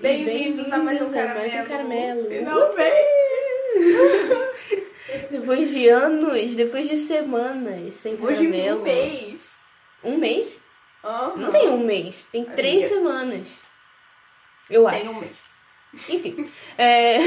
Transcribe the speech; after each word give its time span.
Bem-vindos 0.00 0.70
a 0.72 0.78
mais 0.78 1.00
um 1.00 1.10
caramelo. 1.10 1.38
mais 1.40 1.54
um 1.54 1.68
caramelo. 1.68 2.28
Finalmente! 2.28 2.96
Depois 5.30 5.70
de 5.70 5.88
anos, 5.88 6.54
depois 6.54 6.88
de 6.88 6.96
semanas 6.96 7.94
sem 7.94 8.16
de 8.16 8.22
caramelo. 8.22 8.80
um 8.80 8.82
mês. 8.82 9.40
Um 10.04 10.16
mês? 10.18 10.56
Aham. 11.04 11.36
Não 11.36 11.52
tem 11.52 11.68
um 11.68 11.78
mês, 11.84 12.26
tem 12.32 12.44
três 12.44 12.84
Amiga. 12.84 12.94
semanas. 12.94 13.60
Eu 14.68 14.86
acho. 14.88 15.00
Tem 15.00 15.08
um 15.08 15.20
mês. 15.20 15.44
Enfim, 16.08 16.50
é, 16.76 17.18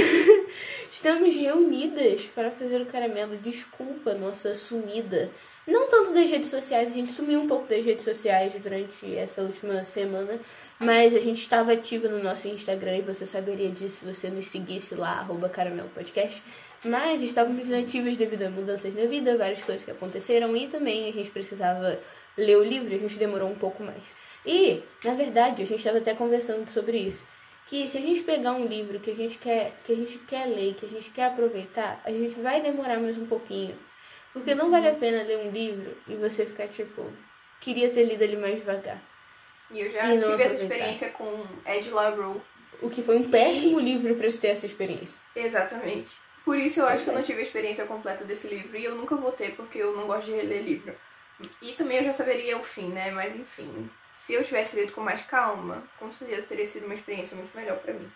estamos 0.91 1.33
reunidas 1.33 2.23
para 2.35 2.51
fazer 2.51 2.81
o 2.81 2.85
caramelo. 2.85 3.37
Desculpa 3.37 4.13
nossa 4.13 4.53
sumida. 4.53 5.31
Não 5.65 5.87
tanto 5.89 6.13
das 6.13 6.29
redes 6.29 6.49
sociais, 6.49 6.89
a 6.91 6.93
gente 6.93 7.11
sumiu 7.11 7.39
um 7.41 7.47
pouco 7.47 7.67
das 7.67 7.85
redes 7.85 8.03
sociais 8.03 8.53
durante 8.61 9.15
essa 9.15 9.41
última 9.41 9.83
semana, 9.83 10.39
mas 10.79 11.15
a 11.15 11.19
gente 11.19 11.41
estava 11.41 11.73
ativa 11.73 12.07
no 12.07 12.23
nosso 12.23 12.47
Instagram 12.47 12.97
e 12.97 13.01
você 13.01 13.25
saberia 13.25 13.69
disso 13.69 13.97
se 13.97 14.05
você 14.05 14.29
nos 14.29 14.47
seguisse 14.47 14.95
lá, 14.95 15.19
arroba 15.19 15.49
caramelo 15.49 15.89
podcast. 15.89 16.41
Mas 16.85 17.21
estávamos 17.21 17.67
inativas 17.67 18.15
devido 18.15 18.43
a 18.43 18.49
mudanças 18.49 18.95
na 18.95 19.05
vida, 19.05 19.37
várias 19.37 19.61
coisas 19.61 19.83
que 19.83 19.91
aconteceram 19.91 20.55
e 20.55 20.67
também 20.67 21.09
a 21.09 21.11
gente 21.11 21.29
precisava 21.29 21.99
ler 22.37 22.57
o 22.57 22.63
livro, 22.63 22.95
a 22.95 22.97
gente 22.97 23.17
demorou 23.17 23.49
um 23.49 23.55
pouco 23.55 23.83
mais. 23.83 24.01
E, 24.45 24.81
na 25.03 25.13
verdade, 25.13 25.61
a 25.61 25.65
gente 25.65 25.79
estava 25.79 25.97
até 25.97 26.15
conversando 26.15 26.69
sobre 26.69 26.97
isso 26.97 27.27
que 27.69 27.87
se 27.87 27.99
a 27.99 28.01
gente 28.01 28.23
pegar 28.23 28.53
um 28.53 28.65
livro 28.65 28.99
que 28.99 29.11
a 29.11 29.15
gente 29.15 29.37
quer, 29.37 29.73
que 29.85 29.93
a 29.93 29.95
gente 29.95 30.17
quer 30.19 30.45
ler, 30.47 30.73
que 30.73 30.87
a 30.87 30.89
gente 30.89 31.11
quer 31.11 31.25
aproveitar, 31.25 32.01
a 32.03 32.09
gente 32.09 32.39
vai 32.41 32.61
demorar 32.63 32.99
mais 32.99 33.15
um 33.15 33.27
pouquinho. 33.27 33.77
Porque 34.33 34.55
não 34.55 34.71
vale 34.71 34.87
a 34.87 34.95
pena 34.95 35.21
ler 35.21 35.37
um 35.45 35.51
livro 35.51 35.95
e 36.07 36.15
você 36.15 36.47
ficar 36.47 36.67
tipo, 36.67 37.05
queria 37.61 37.91
ter 37.91 38.05
lido 38.05 38.23
ele 38.23 38.37
mais 38.37 38.55
devagar. 38.55 38.99
E 39.71 39.81
eu 39.81 39.91
já 39.91 40.13
E 40.13 40.19
tive 40.19 40.43
essa 40.43 40.55
experiência 40.55 41.09
com 41.09 41.45
Ed 41.65 41.89
LaRue. 41.91 42.41
O 42.81 42.89
que 42.89 43.03
foi 43.03 43.17
um 43.17 43.29
péssimo 43.29 43.79
livro 43.79 44.15
pra 44.15 44.29
se 44.29 44.39
ter 44.39 44.49
essa 44.49 44.65
experiência. 44.65 45.19
Exatamente. 45.35 46.17
Por 46.45 46.57
isso 46.57 46.79
eu 46.79 46.87
acho 46.87 47.03
que 47.03 47.09
eu 47.09 47.13
não 47.13 47.23
tive 47.23 47.41
a 47.41 47.43
experiência 47.43 47.85
completa 47.85 48.23
desse 48.23 48.47
livro. 48.47 48.77
E 48.77 48.85
eu 48.85 48.95
nunca 48.95 49.15
vou 49.15 49.31
ter, 49.31 49.55
porque 49.55 49.77
eu 49.77 49.95
não 49.95 50.07
gosto 50.07 50.25
de 50.25 50.31
reler 50.31 50.63
livro. 50.63 50.95
E 51.61 51.73
também 51.73 51.97
eu 51.97 52.05
já 52.05 52.13
saberia 52.13 52.57
o 52.57 52.63
fim, 52.63 52.87
né? 52.87 53.11
Mas 53.11 53.35
enfim. 53.35 53.89
Se 54.13 54.33
eu 54.33 54.43
tivesse 54.43 54.75
lido 54.75 54.91
com 54.93 55.01
mais 55.01 55.21
calma, 55.21 55.83
com 55.97 56.11
certeza 56.13 56.47
teria 56.47 56.65
sido 56.65 56.85
uma 56.85 56.95
experiência 56.95 57.35
muito 57.35 57.55
melhor 57.55 57.77
pra 57.77 57.93
mim. 57.93 58.09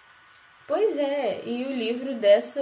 Pois 0.67 0.97
é, 0.97 1.41
e 1.45 1.65
o 1.65 1.71
livro 1.71 2.15
dessa. 2.15 2.61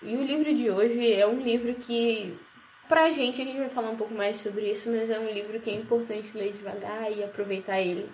E 0.00 0.16
o 0.16 0.22
livro 0.22 0.54
de 0.54 0.70
hoje 0.70 1.12
é 1.12 1.26
um 1.26 1.40
livro 1.40 1.74
que. 1.74 2.38
Pra 2.88 3.10
gente, 3.10 3.40
a 3.40 3.44
gente 3.44 3.58
vai 3.58 3.70
falar 3.70 3.90
um 3.90 3.96
pouco 3.96 4.12
mais 4.12 4.36
sobre 4.36 4.70
isso, 4.70 4.90
mas 4.90 5.08
é 5.08 5.18
um 5.18 5.30
livro 5.30 5.58
que 5.60 5.70
é 5.70 5.74
importante 5.74 6.36
ler 6.36 6.52
devagar 6.52 7.10
e 7.10 7.22
aproveitar 7.22 7.80
ele 7.80 8.10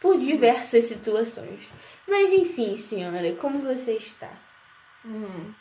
por 0.00 0.18
diversas 0.18 0.84
situações. 0.84 1.70
Mas 2.06 2.32
enfim, 2.32 2.76
senhora, 2.76 3.34
como 3.36 3.60
você 3.60 3.92
está? 3.92 4.30
Hum. 5.04 5.54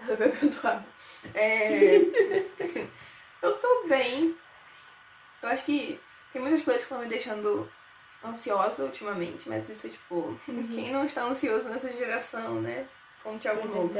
Bebendo 0.06 0.58
água. 0.64 0.86
É... 1.34 1.98
eu 3.40 3.56
tô 3.58 3.86
bem. 3.88 4.36
Eu 5.42 5.48
acho 5.48 5.64
que 5.64 6.00
tem 6.32 6.42
muitas 6.42 6.62
coisas 6.62 6.82
que 6.82 6.92
estão 6.92 6.98
me 6.98 7.06
deixando 7.06 7.70
ansiosa 8.24 8.84
ultimamente, 8.84 9.48
mas 9.48 9.68
isso 9.68 9.86
é 9.86 9.90
tipo, 9.90 10.38
quem 10.74 10.90
não 10.90 11.04
está 11.04 11.22
ansioso 11.24 11.68
nessa 11.68 11.92
geração, 11.92 12.60
né? 12.60 12.88
Conte 13.24 13.48
algo 13.48 13.66
novo. 13.66 13.90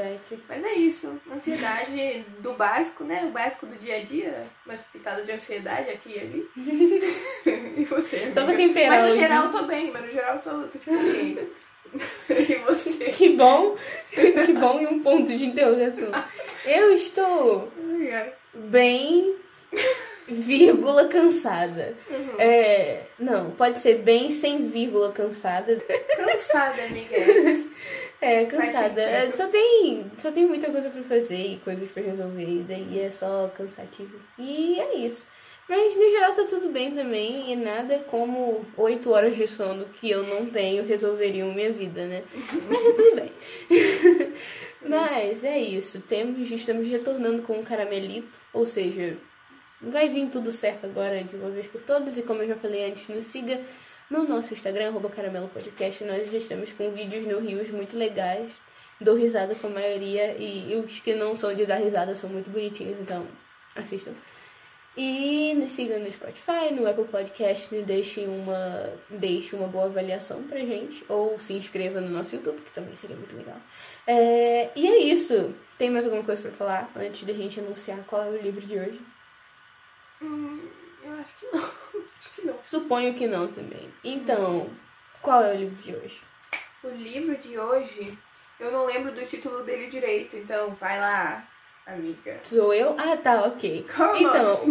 Mas 0.47 0.63
é 0.63 0.73
isso, 0.73 1.19
ansiedade 1.33 2.23
do 2.39 2.53
básico, 2.53 3.03
né? 3.03 3.25
O 3.25 3.31
básico 3.31 3.65
do 3.65 3.75
dia 3.75 3.95
a 3.95 4.03
dia, 4.03 4.45
mas 4.63 4.81
pitada 4.93 5.23
de 5.23 5.31
ansiedade 5.31 5.89
aqui 5.89 6.13
e 6.15 6.19
ali. 6.19 6.49
e 7.75 7.83
você? 7.85 8.31
Só 8.31 8.45
pra 8.45 8.55
temperar 8.55 9.01
Mas 9.01 9.15
no 9.15 9.19
geral 9.19 9.45
eu 9.45 9.51
tô 9.51 9.63
bem, 9.63 9.89
mas 9.91 10.05
no 10.05 10.11
geral 10.11 10.35
eu 10.35 10.41
tô, 10.43 10.61
tô 10.67 10.67
tipo 10.67 10.93
ok. 10.93 11.51
e 12.29 12.55
você? 12.67 13.05
Que 13.05 13.29
bom, 13.29 13.75
que 14.11 14.53
bom 14.53 14.79
e 14.79 14.85
um 14.85 15.01
ponto 15.01 15.35
de 15.35 15.47
interrogação. 15.47 16.11
Eu 16.63 16.93
estou 16.93 17.71
bem, 18.53 19.37
vírgula, 20.27 21.07
cansada. 21.07 21.95
Uhum. 22.11 22.39
É, 22.39 23.01
não, 23.17 23.49
pode 23.51 23.79
ser 23.79 24.03
bem 24.03 24.29
sem 24.29 24.69
vírgula 24.69 25.11
cansada. 25.11 25.83
Cansada, 26.15 26.83
amiga. 26.83 27.15
É, 28.21 28.45
cansada. 28.45 29.01
É, 29.01 29.31
Só 29.33 29.47
tem, 29.47 30.11
só 30.17 30.31
tem 30.31 30.47
muita 30.47 30.71
coisa 30.71 30.89
pra 30.89 31.03
fazer 31.03 31.53
e 31.53 31.57
coisas 31.63 31.89
pra 31.91 32.01
resolver, 32.03 32.47
e 32.47 32.63
daí 32.63 32.99
é 32.99 33.11
só 33.11 33.51
cansativo. 33.55 34.19
E 34.39 34.79
é 34.79 34.95
isso. 34.95 35.27
Mas 35.67 35.95
no 35.95 36.09
geral 36.11 36.33
tá 36.33 36.43
tudo 36.43 36.69
bem 36.69 36.91
também, 36.91 37.51
e 37.51 37.55
nada 37.55 37.99
como 38.09 38.63
oito 38.77 39.09
horas 39.11 39.35
de 39.35 39.47
sono 39.47 39.85
que 39.85 40.09
eu 40.09 40.23
não 40.23 40.45
tenho 40.45 40.85
resolveriam 40.85 41.51
minha 41.53 41.71
vida, 41.71 42.05
né? 42.05 42.23
Mas 42.69 42.83
tá 42.83 42.91
tudo 42.95 43.15
bem. 43.15 43.31
Mas 44.87 45.43
é 45.43 45.57
isso. 45.57 45.99
Temos, 46.01 46.51
estamos 46.51 46.87
retornando 46.87 47.41
com 47.41 47.59
o 47.59 47.63
caramelito, 47.63 48.29
ou 48.53 48.65
seja, 48.65 49.17
vai 49.81 50.07
vir 50.07 50.29
tudo 50.29 50.51
certo 50.51 50.85
agora 50.85 51.23
de 51.23 51.35
uma 51.35 51.49
vez 51.49 51.65
por 51.65 51.81
todas. 51.81 52.15
E 52.15 52.21
como 52.21 52.43
eu 52.43 52.47
já 52.49 52.55
falei 52.55 52.91
antes, 52.91 53.07
nos 53.07 53.25
siga 53.25 53.59
no 54.09 54.23
nosso 54.27 54.53
Instagram, 54.53 54.89
arroba 54.89 55.09
Caramelo 55.09 55.47
Podcast. 55.49 56.03
Nós 56.03 56.33
estamos 56.33 56.71
com 56.73 56.91
vídeos 56.91 57.25
no 57.25 57.39
Rios 57.39 57.69
muito 57.69 57.97
legais. 57.97 58.53
Dou 58.99 59.15
risada 59.15 59.55
com 59.55 59.67
a 59.67 59.71
maioria 59.71 60.35
e, 60.37 60.71
e 60.71 60.75
os 60.77 60.99
que 60.99 61.13
não 61.15 61.35
são 61.35 61.53
de 61.53 61.65
dar 61.65 61.77
risada 61.77 62.15
são 62.15 62.29
muito 62.29 62.49
bonitinhos, 62.49 62.99
então 62.99 63.27
assistam. 63.75 64.13
E 64.97 65.53
nos 65.55 65.71
sigam 65.71 65.99
no 65.99 66.09
Spotify, 66.09 66.73
no 66.73 66.87
Apple 66.87 67.03
Podcast, 67.05 67.75
deixem 67.81 68.29
uma, 68.29 68.93
deixe 69.09 69.53
uma 69.53 69.67
boa 69.67 69.85
avaliação 69.85 70.43
pra 70.43 70.59
gente. 70.59 71.03
Ou 71.09 71.37
se 71.37 71.53
inscreva 71.53 71.99
no 71.99 72.09
nosso 72.09 72.35
YouTube, 72.35 72.61
que 72.61 72.71
também 72.71 72.95
seria 72.95 73.17
muito 73.17 73.35
legal. 73.35 73.57
É, 74.07 74.69
e 74.73 74.87
é 74.87 74.97
isso. 74.99 75.53
Tem 75.77 75.89
mais 75.89 76.05
alguma 76.05 76.23
coisa 76.23 76.41
pra 76.41 76.51
falar 76.51 76.91
antes 76.95 77.23
da 77.23 77.33
gente 77.33 77.59
anunciar 77.59 77.99
qual 78.07 78.23
é 78.23 78.29
o 78.29 78.41
livro 78.41 78.61
de 78.61 78.79
hoje? 78.79 79.01
Hum, 80.21 80.65
eu 81.05 81.13
acho 81.19 81.33
que 81.39 81.45
não. 81.55 81.63
Acho 82.19 82.29
que 82.35 82.47
não. 82.47 82.55
Suponho 82.63 83.13
que 83.13 83.27
não 83.27 83.47
também. 83.47 83.89
Então, 84.03 84.69
qual 85.21 85.43
é 85.43 85.53
o 85.53 85.57
livro 85.57 85.75
de 85.75 85.95
hoje? 85.95 86.21
O 86.83 86.89
livro 86.89 87.35
de 87.37 87.57
hoje, 87.57 88.17
eu 88.59 88.71
não 88.71 88.85
lembro 88.85 89.11
do 89.11 89.25
título 89.25 89.63
dele 89.63 89.87
direito, 89.87 90.35
então 90.37 90.75
vai 90.79 90.99
lá, 90.99 91.45
amiga. 91.85 92.39
Sou 92.43 92.73
eu? 92.73 92.95
Ah, 92.97 93.15
tá, 93.17 93.43
ok. 93.45 93.85
O 93.87 94.15
Então, 94.17 94.61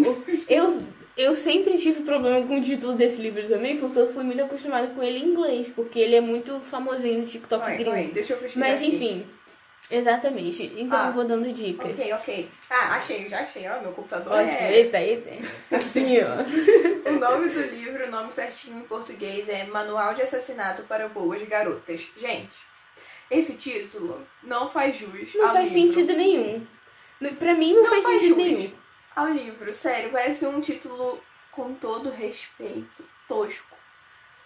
eu, 0.48 0.82
eu 1.16 1.34
sempre 1.34 1.78
tive 1.78 2.02
problema 2.02 2.46
com 2.46 2.58
o 2.58 2.62
título 2.62 2.94
desse 2.94 3.20
livro 3.20 3.46
também, 3.48 3.78
porque 3.78 3.98
eu 3.98 4.12
fui 4.12 4.24
muito 4.24 4.42
acostumada 4.42 4.88
com 4.88 5.02
ele 5.02 5.18
em 5.18 5.28
inglês, 5.28 5.68
porque 5.74 5.98
ele 5.98 6.16
é 6.16 6.20
muito 6.20 6.60
famosinho 6.60 7.20
no 7.20 7.26
TikTok 7.26 7.50
Calma 7.60 7.66
aí, 7.66 7.76
gringo. 7.78 7.90
calma 7.96 8.12
deixa 8.12 8.32
eu 8.32 8.38
pesquisar 8.38 8.60
Mas 8.66 8.78
aqui. 8.80 8.88
enfim, 8.88 9.26
exatamente. 9.90 10.72
Então 10.76 10.98
Ah, 10.98 11.06
eu 11.08 11.12
vou 11.12 11.24
dando 11.24 11.52
dicas. 11.52 11.90
Ok, 11.92 12.12
ok. 12.14 12.50
Ah, 12.70 12.94
achei, 12.96 13.28
já 13.28 13.40
achei. 13.40 13.68
Ó, 13.68 13.80
meu 13.80 13.92
computador 13.92 14.32
Ótimo, 14.32 14.50
é... 14.50 14.72
eita, 14.76 15.00
eita. 15.00 15.30
Assim, 15.76 16.18
ó. 16.20 16.44
O 17.10 17.18
nome 17.18 17.48
do 17.50 17.60
livro, 17.60 18.06
o 18.06 18.10
nome 18.10 18.32
certinho 18.32 18.78
em 18.80 18.84
português 18.84 19.48
é 19.48 19.64
Manual 19.64 20.14
de 20.14 20.22
Assassinato 20.22 20.82
para 20.84 21.08
Boas 21.08 21.42
Garotas. 21.46 22.10
Gente, 22.16 22.56
esse 23.30 23.54
título 23.56 24.26
não 24.42 24.68
faz 24.68 24.96
jus 24.96 25.34
Não 25.34 25.52
faz 25.52 25.70
livro. 25.72 25.92
sentido 25.92 26.16
nenhum. 26.16 26.66
Pra 27.38 27.54
mim 27.54 27.74
não, 27.74 27.82
Não 27.84 27.90
faz, 27.90 28.02
faz 28.04 28.20
sentido 28.20 28.34
jus. 28.40 28.44
nenhum. 28.58 28.72
Ao 29.14 29.28
livro, 29.28 29.72
sério, 29.74 30.10
parece 30.10 30.44
um 30.46 30.60
título 30.60 31.22
com 31.52 31.72
todo 31.74 32.10
respeito, 32.10 33.04
tosco. 33.28 33.76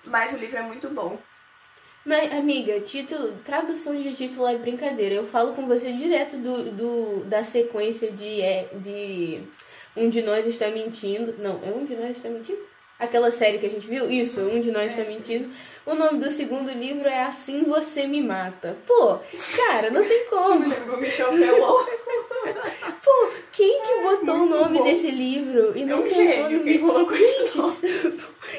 Mas 0.05 0.33
o 0.33 0.37
livro 0.37 0.59
é 0.59 0.63
muito 0.63 0.89
bom. 0.91 1.19
Mas, 2.09 2.33
amiga, 2.33 2.81
título, 2.81 3.35
tradução 3.45 3.95
de 3.95 4.15
título 4.15 4.47
é 4.49 4.57
brincadeira. 4.57 5.15
Eu 5.15 5.25
falo 5.27 5.53
com 5.53 5.67
você 5.67 5.93
direto 5.93 6.39
do, 6.39 6.71
do, 6.71 7.25
da 7.27 7.45
sequência 7.45 8.11
de, 8.11 8.41
é, 8.41 8.67
de 8.81 9.43
Um 9.95 10.09
de 10.09 10.23
Nós 10.23 10.47
Está 10.47 10.69
Mentindo. 10.71 11.35
Não, 11.39 11.61
é 11.63 11.69
Um 11.71 11.85
de 11.85 11.95
Nós 11.95 12.17
Está 12.17 12.31
Mentindo? 12.31 12.61
Aquela 12.99 13.31
série 13.31 13.59
que 13.59 13.67
a 13.67 13.69
gente 13.69 13.87
viu? 13.87 14.11
Isso, 14.11 14.41
Um 14.41 14.59
de 14.59 14.73
Nós 14.73 14.91
É, 14.97 15.03
Está. 15.03 15.13
Mentindo. 15.13 15.51
O 15.85 15.95
nome 15.95 16.19
do 16.19 16.31
segundo 16.31 16.71
livro 16.73 17.07
é 17.07 17.25
Assim 17.25 17.65
Você 17.65 18.07
Me 18.07 18.23
Mata. 18.23 18.75
Pô, 18.87 19.19
cara, 19.55 19.91
não 19.91 20.03
tem 20.03 20.25
como. 20.31 20.65
Michel. 20.99 21.29
Pô, 23.05 23.29
quem 23.53 23.83
que 23.83 24.01
botou 24.01 24.35
o 24.35 24.39
Muito 24.39 24.57
nome 24.57 24.79
bom. 24.79 24.85
desse 24.85 25.11
livro 25.11 25.77
e 25.77 25.83
É 25.83 25.85
não 25.85 26.01
um 26.01 26.03
pensou 26.05 26.27
gênio 26.27 26.59
no 26.59 26.65
quem 26.65 26.79
colocou 26.79 27.17
esse 27.17 27.57
nome. 27.59 27.77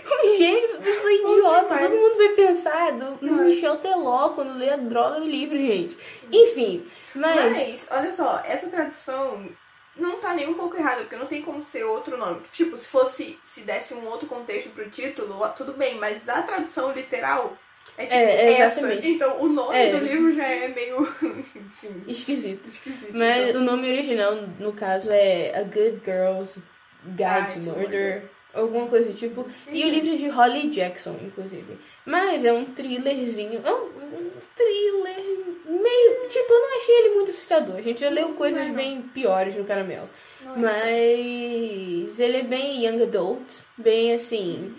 Um 0.24 0.38
gênio, 0.38 0.80
pessoa 0.80 1.12
idiota. 1.14 1.78
Todo 1.78 1.96
mundo 1.96 2.18
vai 2.18 2.30
pensar 2.30 2.92
do, 2.94 3.18
no. 3.26 3.44
Michel 3.44 3.78
Teló 3.78 4.30
quando 4.30 4.58
lê 4.58 4.70
a 4.70 4.78
droga 4.78 5.20
do 5.20 5.26
livro, 5.28 5.58
gente. 5.58 5.98
Enfim, 6.32 6.86
mas. 7.16 7.58
Mas, 7.58 7.88
olha 7.92 8.14
só, 8.14 8.42
essa 8.46 8.68
tradução 8.68 9.50
não 9.96 10.18
tá 10.18 10.34
nem 10.34 10.48
um 10.48 10.54
pouco 10.54 10.78
errada, 10.78 11.02
porque 11.02 11.16
não 11.16 11.26
tem 11.26 11.42
como 11.42 11.64
ser 11.64 11.84
outro 11.84 12.18
nome. 12.18 12.42
Tipo, 12.52 12.78
se 12.78 12.86
fosse, 12.86 13.38
se 13.44 13.62
desse 13.62 13.94
um 13.94 14.06
outro 14.08 14.28
contexto 14.28 14.70
pro 14.70 14.90
título, 14.90 15.38
tudo 15.58 15.74
bem, 15.74 15.96
mas 15.96 16.28
a 16.30 16.42
tradução 16.44 16.92
literal 16.94 17.58
é 17.98 18.04
tipo 18.06 18.16
É, 18.16 18.52
essa. 18.54 18.64
exatamente. 18.80 19.10
Então 19.10 19.42
o 19.42 19.48
nome 19.50 19.76
É. 19.78 19.92
do 19.92 19.98
livro 20.06 20.34
já 20.34 20.46
é 20.46 20.68
meio, 20.70 21.06
sim, 21.68 22.04
Esquisito. 22.08 22.68
esquisito. 22.70 23.12
Mas 23.18 23.50
Então, 23.50 23.62
o 23.62 23.66
nome 23.66 23.90
original, 23.92 24.36
no 24.58 24.72
caso, 24.72 25.10
é 25.12 25.54
A 25.58 25.64
Good 25.64 26.02
Girl's 26.06 26.60
Guide 27.04 27.56
Guide 27.56 27.66
to 27.66 27.74
to 27.74 27.80
Murder. 27.80 28.24
Alguma 28.54 28.88
coisa 28.88 29.14
tipo. 29.14 29.48
E 29.72 29.86
o 29.86 29.90
livro 29.90 30.14
é 30.14 30.16
de 30.16 30.28
Holly 30.28 30.70
Jackson, 30.70 31.16
inclusive. 31.22 31.78
Mas 32.04 32.44
é 32.44 32.52
um 32.52 32.66
thrillerzinho. 32.66 33.62
É 33.64 33.72
um, 33.72 33.86
um 33.86 34.32
thriller 34.56 35.24
meio. 35.66 36.30
Tipo, 36.30 36.54
eu 36.54 36.60
não 36.60 36.78
achei 36.78 36.96
ele 36.96 37.16
muito 37.16 37.30
assustador. 37.30 37.76
A 37.76 37.82
gente 37.82 38.02
já 38.02 38.10
leu 38.10 38.34
coisas 38.34 38.62
Não 38.62 38.66
é, 38.66 38.70
não. 38.70 38.76
bem 38.76 39.02
piores 39.02 39.56
no 39.56 39.66
caramelo. 39.66 40.10
Não 40.42 40.54
é. 40.56 40.58
Mas 40.58 42.20
ele 42.20 42.38
é 42.38 42.44
bem 42.44 42.86
young 42.86 43.04
adult, 43.04 43.44
bem 43.78 44.14
assim. 44.14 44.76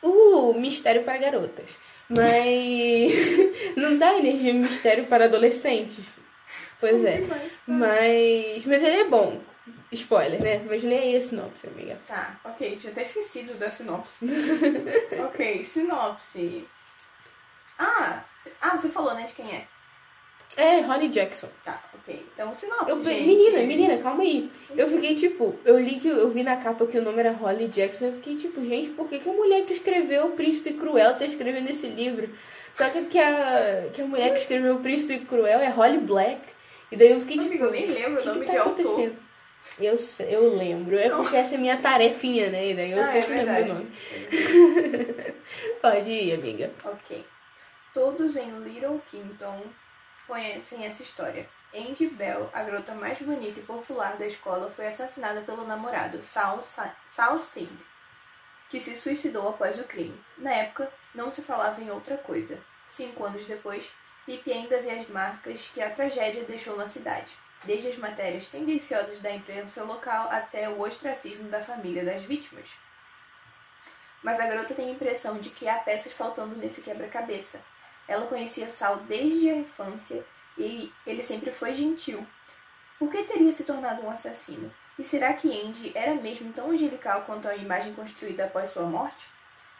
Uh, 0.00 0.54
mistério 0.54 1.02
para 1.02 1.18
garotas. 1.18 1.70
Mas 2.08 3.12
não 3.76 3.96
dá 3.98 4.18
energia 4.18 4.54
mistério 4.54 5.04
para 5.06 5.24
adolescentes. 5.24 6.04
Pois 6.78 7.04
é. 7.04 7.22
Tá. 7.22 7.36
Mas. 7.66 8.66
Mas 8.66 8.82
ele 8.82 9.00
é 9.00 9.04
bom. 9.04 9.40
Spoiler, 9.92 10.42
né? 10.42 10.64
Mas 10.66 10.82
leia 10.82 11.02
aí 11.02 11.16
a 11.16 11.20
sinopse, 11.20 11.66
amiga. 11.66 11.98
Tá, 12.06 12.40
ok, 12.44 12.76
tinha 12.76 12.92
até 12.92 13.02
esquecido 13.02 13.54
da 13.54 13.70
sinopse. 13.70 14.12
ok, 15.26 15.64
sinopse. 15.64 16.66
Ah, 17.78 18.24
ah, 18.60 18.76
você 18.76 18.88
falou, 18.88 19.14
né, 19.14 19.24
de 19.24 19.34
quem 19.34 19.46
é? 19.54 19.66
É, 20.56 20.80
Holly 20.80 21.08
Jackson. 21.08 21.48
Tá, 21.64 21.82
ok. 21.94 22.26
Então, 22.34 22.54
sinopse, 22.54 22.90
Eu, 22.90 23.02
gente. 23.02 23.22
menina, 23.22 23.58
menina, 23.60 23.98
calma 24.02 24.22
aí. 24.22 24.50
Eu 24.76 24.86
fiquei 24.86 25.14
tipo, 25.16 25.58
eu 25.64 25.78
li 25.78 25.98
que 25.98 26.08
eu 26.08 26.30
vi 26.30 26.42
na 26.42 26.56
capa 26.56 26.86
que 26.86 26.98
o 26.98 27.02
nome 27.02 27.20
era 27.20 27.32
Holly 27.32 27.68
Jackson. 27.68 28.06
Eu 28.06 28.12
fiquei 28.14 28.36
tipo, 28.36 28.64
gente, 28.64 28.90
por 28.90 29.08
que, 29.08 29.18
que 29.18 29.28
a 29.28 29.32
mulher 29.32 29.64
que 29.64 29.72
escreveu 29.72 30.26
O 30.26 30.32
Príncipe 30.32 30.74
Cruel 30.74 31.16
tá 31.16 31.24
escrevendo 31.24 31.70
esse 31.70 31.86
livro? 31.86 32.30
Só 32.74 32.88
que, 32.90 33.04
que, 33.06 33.18
a, 33.18 33.88
que 33.94 34.02
a 34.02 34.06
mulher 34.06 34.32
que 34.32 34.38
escreveu 34.40 34.76
O 34.76 34.80
Príncipe 34.80 35.20
Cruel 35.20 35.60
é 35.60 35.68
Holly 35.68 35.98
Black. 35.98 36.40
E 36.90 36.96
daí 36.96 37.12
eu 37.12 37.20
fiquei 37.20 37.38
tipo, 37.38 37.48
Amigo, 37.48 37.64
eu 37.64 37.70
nem 37.70 37.86
lembro 37.86 38.16
o 38.16 38.18
o 38.18 38.20
que, 38.20 38.28
nome 38.28 38.40
que 38.44 38.50
de 38.50 38.56
tá 38.56 38.62
autor. 38.64 39.12
Eu, 39.78 39.96
eu 40.28 40.54
lembro. 40.56 40.98
É 40.98 41.08
porque 41.08 41.36
essa 41.36 41.54
é 41.54 41.58
minha 41.58 41.78
tarefinha, 41.78 42.50
né? 42.50 42.74
Daí 42.74 42.90
eu 42.92 42.98
Ah, 42.98 43.02
é 43.02 43.22
sempre 43.22 43.34
lembro 43.42 43.54
verdade. 43.54 43.70
o 43.70 43.74
nome. 43.74 43.92
Pode 45.80 46.10
ir, 46.10 46.34
amiga. 46.34 46.72
Ok. 46.84 47.26
Todos 47.94 48.36
em 48.36 48.50
Little 48.60 49.00
Kingdom 49.10 49.62
conhecem 50.26 50.84
essa 50.86 51.02
história. 51.02 51.48
Andy 51.74 52.06
Bell, 52.08 52.50
a 52.52 52.62
garota 52.64 52.94
mais 52.94 53.18
bonita 53.18 53.60
e 53.60 53.62
popular 53.62 54.16
da 54.16 54.26
escola, 54.26 54.70
foi 54.74 54.86
assassinada 54.86 55.40
pelo 55.42 55.66
namorado 55.66 56.22
Sal, 56.22 56.62
Sa- 56.62 56.94
Sal 57.06 57.38
Singh, 57.38 57.78
que 58.68 58.78
se 58.80 58.94
suicidou 58.96 59.48
após 59.48 59.78
o 59.78 59.84
crime. 59.84 60.18
Na 60.36 60.52
época, 60.52 60.90
não 61.14 61.30
se 61.30 61.40
falava 61.42 61.80
em 61.80 61.90
outra 61.90 62.16
coisa. 62.18 62.58
Cinco 62.88 63.24
anos 63.24 63.44
depois, 63.46 63.90
Pippi 64.26 64.52
ainda 64.52 64.82
vê 64.82 64.90
as 64.90 65.08
marcas 65.08 65.70
que 65.72 65.80
a 65.80 65.88
tragédia 65.90 66.44
deixou 66.44 66.76
na 66.76 66.86
cidade, 66.86 67.32
desde 67.64 67.88
as 67.88 67.96
matérias 67.96 68.48
tendenciosas 68.48 69.20
da 69.20 69.30
imprensa 69.30 69.82
local 69.84 70.28
até 70.30 70.68
o 70.68 70.80
ostracismo 70.80 71.48
da 71.48 71.62
família 71.62 72.04
das 72.04 72.22
vítimas. 72.22 72.70
Mas 74.22 74.38
a 74.38 74.46
garota 74.46 74.74
tem 74.74 74.88
a 74.88 74.92
impressão 74.92 75.38
de 75.38 75.50
que 75.50 75.68
há 75.68 75.78
peças 75.78 76.12
faltando 76.12 76.56
nesse 76.56 76.82
quebra-cabeça. 76.82 77.60
Ela 78.06 78.26
conhecia 78.26 78.68
Sal 78.68 78.98
desde 78.98 79.50
a 79.50 79.56
infância 79.56 80.24
e 80.56 80.92
ele 81.06 81.22
sempre 81.22 81.52
foi 81.52 81.74
gentil. 81.74 82.26
Por 82.98 83.10
que 83.10 83.24
teria 83.24 83.52
se 83.52 83.64
tornado 83.64 84.02
um 84.02 84.10
assassino? 84.10 84.72
E 84.98 85.04
será 85.04 85.32
que 85.32 85.48
Andy 85.60 85.90
era 85.94 86.14
mesmo 86.14 86.52
tão 86.52 86.70
angelical 86.70 87.22
quanto 87.22 87.48
a 87.48 87.56
imagem 87.56 87.94
construída 87.94 88.44
após 88.44 88.70
sua 88.70 88.84
morte? 88.84 89.26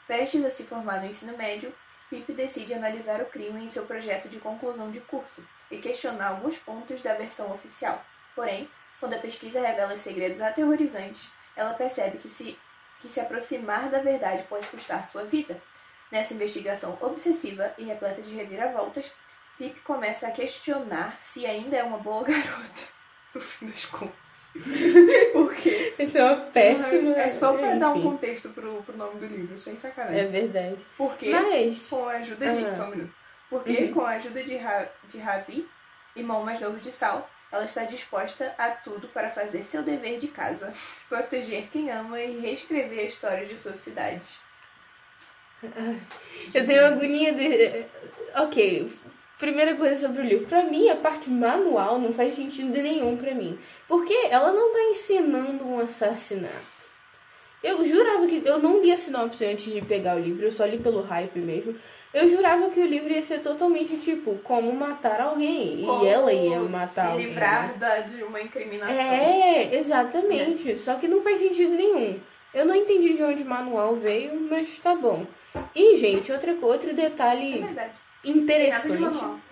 Prestes 0.06 0.44
a 0.44 0.50
se 0.50 0.64
formar 0.64 1.00
no 1.00 1.06
ensino 1.06 1.36
médio, 1.36 1.72
Pip 2.12 2.30
decide 2.34 2.74
analisar 2.74 3.22
o 3.22 3.24
crime 3.24 3.64
em 3.64 3.70
seu 3.70 3.86
projeto 3.86 4.28
de 4.28 4.38
conclusão 4.38 4.90
de 4.90 5.00
curso 5.00 5.42
e 5.70 5.78
questionar 5.78 6.26
alguns 6.26 6.58
pontos 6.58 7.00
da 7.00 7.14
versão 7.14 7.50
oficial. 7.50 8.04
Porém, 8.34 8.68
quando 9.00 9.14
a 9.14 9.18
pesquisa 9.18 9.66
revela 9.66 9.96
segredos 9.96 10.42
aterrorizantes, 10.42 11.30
ela 11.56 11.72
percebe 11.72 12.18
que 12.18 12.28
se, 12.28 12.58
que 13.00 13.08
se 13.08 13.18
aproximar 13.18 13.88
da 13.88 14.02
verdade 14.02 14.42
pode 14.42 14.66
custar 14.66 15.10
sua 15.10 15.24
vida. 15.24 15.58
Nessa 16.10 16.34
investigação 16.34 16.98
obsessiva 17.00 17.72
e 17.78 17.84
repleta 17.84 18.20
de 18.20 18.34
reviravoltas, 18.34 19.10
Pip 19.56 19.80
começa 19.80 20.28
a 20.28 20.32
questionar 20.32 21.18
se 21.22 21.46
ainda 21.46 21.78
é 21.78 21.82
uma 21.82 21.98
boa 21.98 22.24
garota. 22.24 22.92
No 23.34 23.40
fim 23.40 23.68
das 23.68 23.86
contas. 23.86 24.21
Por 25.32 25.54
quê? 25.54 25.94
Isso 25.98 26.18
é 26.18 26.24
uma 26.24 26.36
péssima. 26.46 27.14
É 27.16 27.28
só 27.30 27.54
pra 27.56 27.74
dar 27.76 27.92
um 27.92 27.96
enfim. 27.98 28.02
contexto 28.10 28.48
pro, 28.50 28.82
pro 28.82 28.96
nome 28.96 29.18
do 29.20 29.26
livro, 29.26 29.56
sem 29.58 29.76
sacanagem. 29.78 30.20
É 30.20 30.26
verdade. 30.26 30.76
Porque, 30.96 31.30
Mas. 31.30 31.88
com 31.88 32.06
a 32.06 32.12
ajuda 32.12 32.52
de. 32.52 32.64
Ah. 32.66 32.74
Só 32.76 32.84
um 32.84 32.90
minuto. 32.90 33.14
Porque, 33.48 33.72
Uhum. 33.84 33.92
com 33.92 34.00
a 34.02 34.10
ajuda 34.10 34.42
de, 34.44 34.56
Ra, 34.56 34.86
de 35.08 35.18
Ravi, 35.18 35.68
irmão 36.16 36.42
mais 36.44 36.60
novo 36.60 36.78
de 36.78 36.90
Sal, 36.90 37.28
ela 37.50 37.64
está 37.66 37.84
disposta 37.84 38.54
a 38.56 38.70
tudo 38.70 39.08
para 39.08 39.30
fazer 39.30 39.62
seu 39.62 39.82
dever 39.82 40.18
de 40.18 40.28
casa, 40.28 40.72
proteger 41.08 41.68
quem 41.70 41.90
ama 41.90 42.18
e 42.20 42.40
reescrever 42.40 42.98
a 43.00 43.02
história 43.08 43.46
de 43.46 43.58
sua 43.58 43.74
cidade. 43.74 44.22
Eu 46.54 46.66
tenho 46.66 46.86
agonia 46.86 47.32
de. 47.32 47.84
Ok, 48.34 48.92
primeira 49.42 49.74
coisa 49.74 50.06
sobre 50.06 50.22
o 50.22 50.24
livro. 50.24 50.46
Pra 50.46 50.62
mim, 50.62 50.88
a 50.88 50.94
parte 50.94 51.28
manual 51.28 51.98
não 51.98 52.12
faz 52.12 52.34
sentido 52.34 52.72
nenhum 52.80 53.16
pra 53.16 53.34
mim. 53.34 53.58
Porque 53.88 54.14
ela 54.30 54.52
não 54.52 54.72
tá 54.72 54.80
ensinando 54.84 55.66
um 55.66 55.80
assassinato. 55.80 56.72
Eu 57.62 57.84
jurava 57.84 58.26
que. 58.26 58.42
Eu 58.44 58.58
não 58.58 58.80
li 58.80 58.92
a 58.92 58.96
sinopse 58.96 59.44
antes 59.44 59.72
de 59.72 59.80
pegar 59.82 60.16
o 60.16 60.20
livro, 60.20 60.44
eu 60.46 60.52
só 60.52 60.64
li 60.64 60.78
pelo 60.78 61.02
hype 61.02 61.38
mesmo. 61.38 61.76
Eu 62.14 62.28
jurava 62.28 62.70
que 62.70 62.80
o 62.80 62.86
livro 62.86 63.10
ia 63.12 63.22
ser 63.22 63.40
totalmente 63.40 63.96
tipo, 63.96 64.36
como 64.44 64.72
matar 64.72 65.20
alguém. 65.20 65.82
Como 65.84 66.04
e 66.04 66.08
ela 66.08 66.32
ia 66.32 66.60
matar 66.60 67.06
Se 67.06 67.12
alguém. 67.12 67.26
livrar 67.26 67.68
né? 67.68 67.74
da, 67.78 68.00
de 68.00 68.22
uma 68.22 68.40
incriminação. 68.40 68.94
É, 68.94 69.74
exatamente. 69.76 70.76
Só 70.76 70.96
que 70.96 71.08
não 71.08 71.22
faz 71.22 71.38
sentido 71.38 71.74
nenhum. 71.74 72.20
Eu 72.52 72.66
não 72.66 72.74
entendi 72.74 73.14
de 73.14 73.22
onde 73.22 73.42
o 73.42 73.46
manual 73.46 73.96
veio, 73.96 74.38
mas 74.50 74.78
tá 74.78 74.94
bom. 74.94 75.24
E, 75.74 75.96
gente, 75.96 76.30
outra, 76.30 76.54
outro 76.60 76.90
É 76.90 76.94
detalhe 76.94 77.60
verdade. 77.60 77.94
Interessante. 78.24 79.42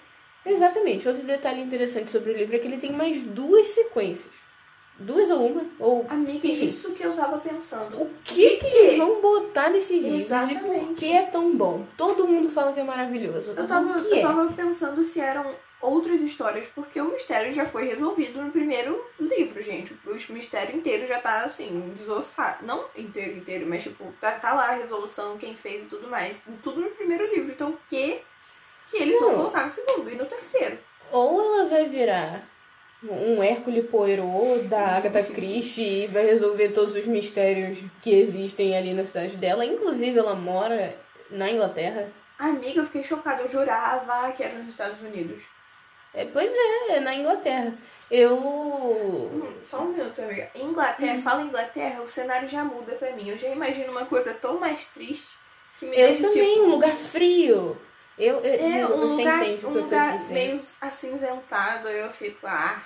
Exatamente, 0.44 1.06
outro 1.06 1.22
detalhe 1.22 1.60
interessante 1.60 2.10
sobre 2.10 2.32
o 2.32 2.36
livro 2.36 2.56
é 2.56 2.58
que 2.58 2.66
ele 2.66 2.78
tem 2.78 2.92
mais 2.92 3.22
duas 3.22 3.66
sequências. 3.68 4.32
Duas 4.98 5.30
ou 5.30 5.46
uma? 5.46 5.64
Ou 5.78 6.06
Amiga, 6.10 6.46
Enfim. 6.46 6.66
isso 6.66 6.92
que 6.92 7.02
eu 7.02 7.14
tava 7.16 7.38
pensando. 7.38 8.02
o 8.02 8.10
que, 8.22 8.56
que 8.56 8.66
eles 8.66 8.98
vão 8.98 9.20
botar 9.22 9.70
nesse 9.70 9.98
livro 9.98 10.50
e 10.50 10.58
por 10.58 10.94
que 10.94 11.10
é 11.10 11.22
tão 11.22 11.56
bom? 11.56 11.86
Todo 11.96 12.28
mundo 12.28 12.50
fala 12.50 12.74
que 12.74 12.80
é 12.80 12.84
maravilhoso. 12.84 13.54
Eu 13.56 13.66
tava, 13.66 13.98
o 13.98 14.04
que 14.04 14.12
eu 14.12 14.18
é? 14.18 14.20
tava 14.20 14.52
pensando 14.52 15.02
se 15.02 15.18
eram 15.18 15.54
outras 15.80 16.20
histórias, 16.20 16.66
porque 16.74 17.00
o 17.00 17.12
mistério 17.12 17.52
já 17.54 17.64
foi 17.64 17.84
resolvido 17.84 18.42
no 18.42 18.50
primeiro 18.50 19.02
livro, 19.18 19.62
gente. 19.62 19.98
O 20.04 20.32
mistério 20.32 20.76
inteiro 20.76 21.06
já 21.06 21.18
tá, 21.18 21.44
assim, 21.44 21.94
desossado. 21.96 22.66
Não 22.66 22.84
inteiro, 22.94 23.38
inteiro, 23.38 23.66
mas, 23.66 23.82
tipo, 23.82 24.12
tá, 24.20 24.32
tá 24.32 24.52
lá 24.52 24.68
a 24.68 24.74
resolução, 24.74 25.38
quem 25.38 25.54
fez 25.54 25.86
e 25.86 25.88
tudo 25.88 26.08
mais. 26.08 26.42
Tudo 26.62 26.82
no 26.82 26.90
primeiro 26.90 27.26
livro. 27.34 27.52
Então, 27.52 27.70
o 27.70 27.78
que 27.88 28.20
que 28.90 28.96
eles 28.96 29.18
vão 29.20 29.30
Não. 29.30 29.36
colocar 29.38 29.66
no 29.66 29.72
segundo 29.72 30.10
e 30.10 30.14
no 30.14 30.26
terceiro? 30.26 30.78
Ou 31.12 31.40
ela 31.40 31.68
vai 31.68 31.88
virar 31.88 32.42
um 33.02 33.42
Hércule 33.42 33.82
Poirot 33.84 34.62
da 34.64 34.96
Agatha 34.96 35.22
Christie 35.22 36.04
e 36.04 36.06
vai 36.06 36.26
resolver 36.26 36.68
todos 36.70 36.94
os 36.94 37.06
mistérios 37.06 37.78
que 38.02 38.10
existem 38.10 38.76
ali 38.76 38.92
na 38.92 39.06
cidade 39.06 39.36
dela. 39.36 39.64
Inclusive, 39.64 40.18
ela 40.18 40.34
mora 40.34 40.94
na 41.30 41.50
Inglaterra. 41.50 42.08
Amiga, 42.38 42.80
eu 42.80 42.86
fiquei 42.86 43.02
chocada. 43.04 43.42
Eu 43.42 43.48
jurava 43.48 44.30
que 44.32 44.42
era 44.42 44.54
nos 44.58 44.68
Estados 44.68 45.00
Unidos. 45.00 45.42
É, 46.12 46.24
pois 46.24 46.52
é, 46.52 46.92
é 46.96 47.00
na 47.00 47.14
Inglaterra. 47.14 47.72
Eu. 48.10 49.52
Só 49.64 49.78
um 49.82 49.88
minuto, 49.92 50.20
amiga. 50.20 50.50
Inglaterra, 50.54 51.14
Hum. 51.18 51.22
fala 51.22 51.42
Inglaterra, 51.42 52.02
o 52.02 52.08
cenário 52.08 52.48
já 52.48 52.64
muda 52.64 52.92
pra 52.94 53.12
mim. 53.12 53.28
Eu 53.28 53.38
já 53.38 53.48
imagino 53.48 53.90
uma 53.92 54.06
coisa 54.06 54.34
tão 54.34 54.58
mais 54.58 54.84
triste 54.86 55.28
que 55.78 55.86
me 55.86 55.96
Eu 55.96 56.08
deixa, 56.08 56.22
também, 56.28 56.52
tipo... 56.54 56.64
um 56.66 56.70
lugar 56.70 56.94
frio. 56.96 57.76
Eu, 58.20 58.36
eu, 58.40 58.44
É, 58.44 58.82
eu- 58.82 58.96
um 58.96 59.00
você 59.08 59.16
lugar, 59.22 59.42
um 59.44 59.74
eu 59.74 59.82
lugar 59.82 60.28
meio 60.30 60.62
acinzentado, 60.80 61.88
eu 61.88 62.10
fico, 62.10 62.46
ah, 62.46 62.82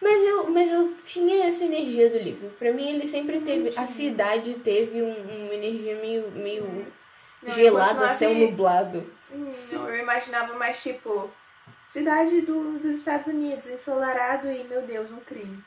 Mas 0.00 0.20
eu, 0.22 0.50
mas 0.50 0.68
eu 0.70 0.94
tinha 1.04 1.46
essa 1.46 1.64
energia 1.64 2.10
do 2.10 2.18
livro. 2.18 2.50
Pra 2.58 2.72
mim, 2.72 2.88
ele 2.88 3.06
sempre 3.06 3.40
teve. 3.40 3.68
A 3.76 3.86
cidade 3.86 4.54
teve 4.54 5.00
um- 5.02 5.44
uma 5.46 5.54
energia 5.54 5.96
meio, 5.96 6.30
meio 6.32 6.64
não, 6.64 7.48
eu 7.48 7.52
gelada, 7.52 8.08
céu 8.16 8.34
nublado. 8.34 9.04
Não, 9.30 9.88
eu 9.88 9.96
imaginava 9.96 10.54
mais 10.58 10.82
tipo, 10.82 11.30
cidade 11.86 12.40
do, 12.42 12.78
dos 12.80 12.96
Estados 12.96 13.28
Unidos, 13.28 13.68
ensolarado 13.68 14.50
e, 14.50 14.64
meu 14.64 14.82
Deus, 14.82 15.10
um 15.10 15.20
crime. 15.20 15.62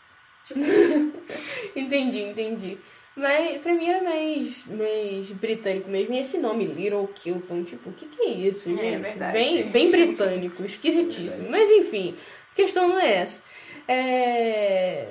Tipo. 0.46 0.60
Entendi, 1.76 2.22
entendi. 2.24 2.78
Mas 3.16 3.62
pra 3.62 3.74
mim 3.74 3.88
era 3.88 4.04
mais, 4.04 4.66
mais 4.68 5.30
britânico 5.32 5.90
mesmo. 5.90 6.14
E 6.14 6.20
esse 6.20 6.38
nome, 6.38 6.66
Little 6.66 7.08
Kilton, 7.16 7.64
tipo, 7.64 7.90
o 7.90 7.94
que, 7.94 8.06
que 8.08 8.22
é 8.24 8.30
isso, 8.30 8.70
É, 8.70 8.76
gente? 8.76 9.02
verdade. 9.04 9.34
Bem, 9.34 9.70
bem 9.70 9.90
britânico, 9.92 10.66
esquisitíssimo. 10.66 11.50
Mas 11.50 11.70
enfim, 11.70 12.16
a 12.52 12.56
questão 12.56 12.90
não 12.90 13.00
é 13.00 13.16
essa. 13.22 13.42
É... 13.88 15.08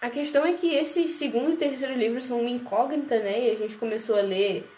A 0.00 0.10
questão 0.10 0.44
é 0.44 0.54
que 0.54 0.74
esses 0.74 1.10
segundo 1.10 1.52
e 1.52 1.56
terceiro 1.56 1.94
livros 1.94 2.24
são 2.24 2.40
uma 2.40 2.50
incógnita, 2.50 3.18
né? 3.20 3.46
E 3.46 3.50
a 3.50 3.54
gente 3.54 3.76
começou 3.76 4.16
a 4.16 4.22
ler 4.22 4.68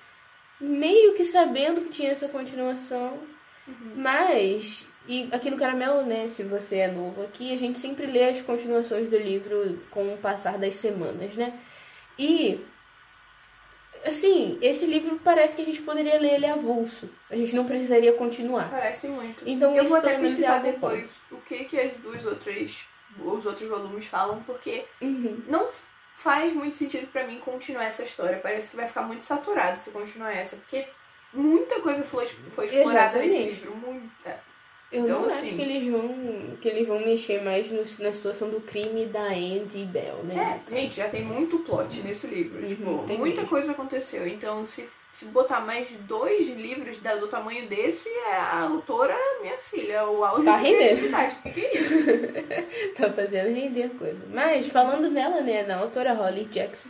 meio 0.60 1.14
que 1.14 1.24
sabendo 1.24 1.80
que 1.80 1.88
tinha 1.88 2.10
essa 2.10 2.28
continuação. 2.28 3.18
Uhum. 3.66 3.92
Mas, 3.96 4.86
e 5.06 5.28
aqui 5.32 5.50
no 5.50 5.56
Caramelo, 5.56 6.02
né, 6.02 6.28
se 6.28 6.42
você 6.42 6.76
é 6.76 6.88
novo 6.88 7.22
aqui, 7.22 7.52
a 7.52 7.58
gente 7.58 7.78
sempre 7.78 8.06
lê 8.06 8.24
as 8.24 8.40
continuações 8.42 9.08
do 9.10 9.16
livro 9.18 9.78
com 9.90 10.14
o 10.14 10.18
passar 10.18 10.58
das 10.58 10.74
semanas, 10.76 11.34
né? 11.36 11.52
E 12.18 12.64
Assim, 14.04 14.58
esse 14.62 14.86
livro 14.86 15.20
parece 15.24 15.56
que 15.56 15.62
a 15.62 15.64
gente 15.64 15.82
poderia 15.82 16.18
ler 16.20 16.34
ele 16.34 16.46
avulso. 16.46 17.10
A 17.28 17.34
gente 17.36 17.54
não 17.54 17.64
precisaria 17.66 18.12
continuar. 18.12 18.70
Parece 18.70 19.08
muito. 19.08 19.42
Então, 19.46 19.74
Eu 19.74 19.82
isso 19.82 19.88
vou 19.90 19.98
até 19.98 20.14
é 20.14 20.18
pesquisar 20.20 20.58
bom. 20.60 20.70
depois 20.70 21.10
o 21.32 21.36
que 21.38 21.64
que 21.64 21.78
as 21.78 21.92
duas 21.98 22.24
outras, 22.24 22.86
os 23.18 23.44
outros 23.44 23.68
volumes 23.68 24.06
falam, 24.06 24.40
porque 24.44 24.84
Uhum. 25.00 25.42
não 25.48 25.68
faz 26.14 26.52
muito 26.52 26.76
sentido 26.76 27.08
pra 27.08 27.26
mim 27.26 27.38
continuar 27.40 27.84
essa 27.86 28.04
história. 28.04 28.38
Parece 28.42 28.70
que 28.70 28.76
vai 28.76 28.86
ficar 28.86 29.02
muito 29.02 29.24
saturado 29.24 29.80
se 29.80 29.90
continuar 29.90 30.32
essa, 30.32 30.56
porque 30.56 30.86
muita 31.34 31.80
coisa 31.80 32.02
foi, 32.04 32.26
foi 32.54 32.66
explorada 32.66 33.18
nesse 33.18 33.34
Exatamente. 33.34 33.60
livro, 33.60 33.76
muita. 33.76 34.47
Eu 34.90 35.04
Então, 35.04 35.20
não 35.20 35.28
acho 35.28 35.38
assim- 35.38 35.56
que 35.56 35.62
eles 35.62 35.86
vão 35.86 36.56
que 36.62 36.68
eles 36.68 36.88
vão 36.88 36.98
mexer 37.00 37.42
mais 37.42 37.70
no- 37.70 37.82
na 38.04 38.12
situação 38.12 38.48
do 38.48 38.60
crime 38.60 39.04
da 39.06 39.22
Andy 39.24 39.80
e 39.82 39.84
Bell, 39.84 40.24
né? 40.24 40.60
É, 40.66 40.80
gente, 40.80 40.96
já 40.96 41.08
tem 41.08 41.22
muito 41.22 41.58
plot 41.60 42.00
nesse 42.00 42.26
livro. 42.26 42.62
Uhum, 42.62 42.68
tipo, 42.68 42.90
muita 43.18 43.36
mesmo. 43.42 43.48
coisa 43.48 43.72
aconteceu. 43.72 44.26
Então, 44.26 44.66
se, 44.66 44.88
se 45.12 45.26
botar 45.26 45.60
mais 45.60 45.88
dois 46.08 46.48
livros 46.48 46.96
da- 46.98 47.16
do 47.16 47.28
tamanho 47.28 47.68
desse, 47.68 48.08
é 48.08 48.32
a 48.36 48.62
autora, 48.62 49.14
minha 49.42 49.58
filha, 49.58 50.08
o 50.08 50.24
auge 50.24 50.44
Tá 50.46 50.52
da 50.52 50.56
rendendo. 50.56 50.78
criatividade. 50.78 51.36
O 51.38 51.42
que, 51.42 51.50
que 51.60 51.60
é 51.66 51.80
isso? 51.80 51.94
Tá 52.96 53.12
fazendo 53.12 53.54
render 53.54 53.90
coisa. 53.90 54.24
Mas 54.32 54.66
falando 54.68 55.10
nela, 55.10 55.40
né, 55.42 55.64
na 55.64 55.76
autora 55.78 56.14
Holly 56.14 56.46
Jackson, 56.46 56.88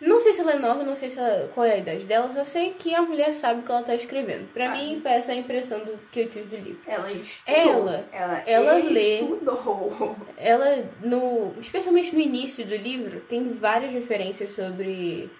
não 0.00 0.18
sei 0.20 0.32
se 0.32 0.40
ela 0.40 0.52
é 0.52 0.58
nova, 0.58 0.82
não 0.82 0.96
sei 0.96 1.10
se 1.10 1.18
ela, 1.18 1.48
qual 1.54 1.66
é 1.66 1.72
a 1.74 1.78
idade 1.78 2.04
dela, 2.04 2.30
só 2.30 2.44
sei 2.44 2.70
que 2.74 2.94
a 2.94 3.02
mulher 3.02 3.32
sabe 3.32 3.60
o 3.60 3.62
que 3.62 3.70
ela 3.70 3.82
tá 3.82 3.94
escrevendo. 3.94 4.48
Pra 4.52 4.66
Sabe. 4.66 4.78
mim 4.78 5.00
foi 5.00 5.10
essa 5.12 5.32
a 5.32 5.36
impressão 5.36 5.80
do 5.84 5.98
que 6.10 6.20
eu 6.20 6.28
tive 6.28 6.44
do 6.56 6.56
livro. 6.56 6.80
Ela 6.86 7.12
estudou. 7.12 7.54
Ela- 7.56 8.04
ela, 8.12 8.42
ela 8.46 8.72
lê. 8.74 9.20
estudou. 9.20 10.16
Ela, 10.36 10.84
no, 11.02 11.54
especialmente 11.60 12.14
no 12.14 12.20
início 12.20 12.64
do 12.64 12.76
livro, 12.76 13.20
tem 13.20 13.48
várias 13.50 13.92
referências 13.92 14.50
sobre 14.50 15.30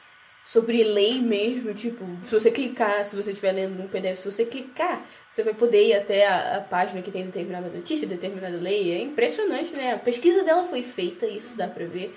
sobre 0.44 0.82
lei 0.82 1.20
mesmo, 1.20 1.72
tipo, 1.74 2.04
se 2.24 2.34
você 2.34 2.50
clicar, 2.50 3.04
se 3.04 3.14
você 3.14 3.30
estiver 3.30 3.52
lendo 3.52 3.80
um 3.80 3.86
PDF, 3.86 4.18
se 4.18 4.32
você 4.32 4.44
clicar, 4.44 5.06
você 5.30 5.44
vai 5.44 5.54
poder 5.54 5.86
ir 5.88 5.94
até 5.94 6.26
a, 6.26 6.56
a 6.56 6.60
página 6.60 7.02
que 7.02 7.10
tem 7.12 7.24
determinada 7.24 7.68
notícia, 7.68 8.08
determinada 8.08 8.56
lei. 8.56 8.92
É 8.92 9.00
impressionante, 9.00 9.72
né? 9.72 9.92
A 9.94 9.98
pesquisa 9.98 10.42
dela 10.42 10.64
foi 10.64 10.82
feita, 10.82 11.24
isso 11.26 11.56
dá 11.56 11.68
pra 11.68 11.84
ver. 11.84 12.12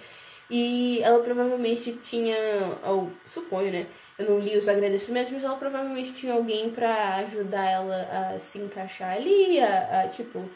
E 0.55 1.01
ela 1.01 1.23
provavelmente 1.23 1.93
tinha, 1.93 2.37
eu 2.85 3.11
suponho, 3.25 3.71
né? 3.71 3.87
Eu 4.19 4.29
não 4.29 4.39
li 4.39 4.55
os 4.55 4.69
agradecimentos, 4.69 5.31
mas 5.31 5.43
ela 5.43 5.55
provavelmente 5.55 6.13
tinha 6.13 6.31
alguém 6.31 6.69
pra 6.69 7.15
ajudar 7.15 7.65
ela 7.65 8.35
a 8.35 8.37
se 8.37 8.59
encaixar 8.59 9.15
ali, 9.15 9.59
a, 9.59 10.01
a, 10.01 10.07
tipo, 10.09 10.47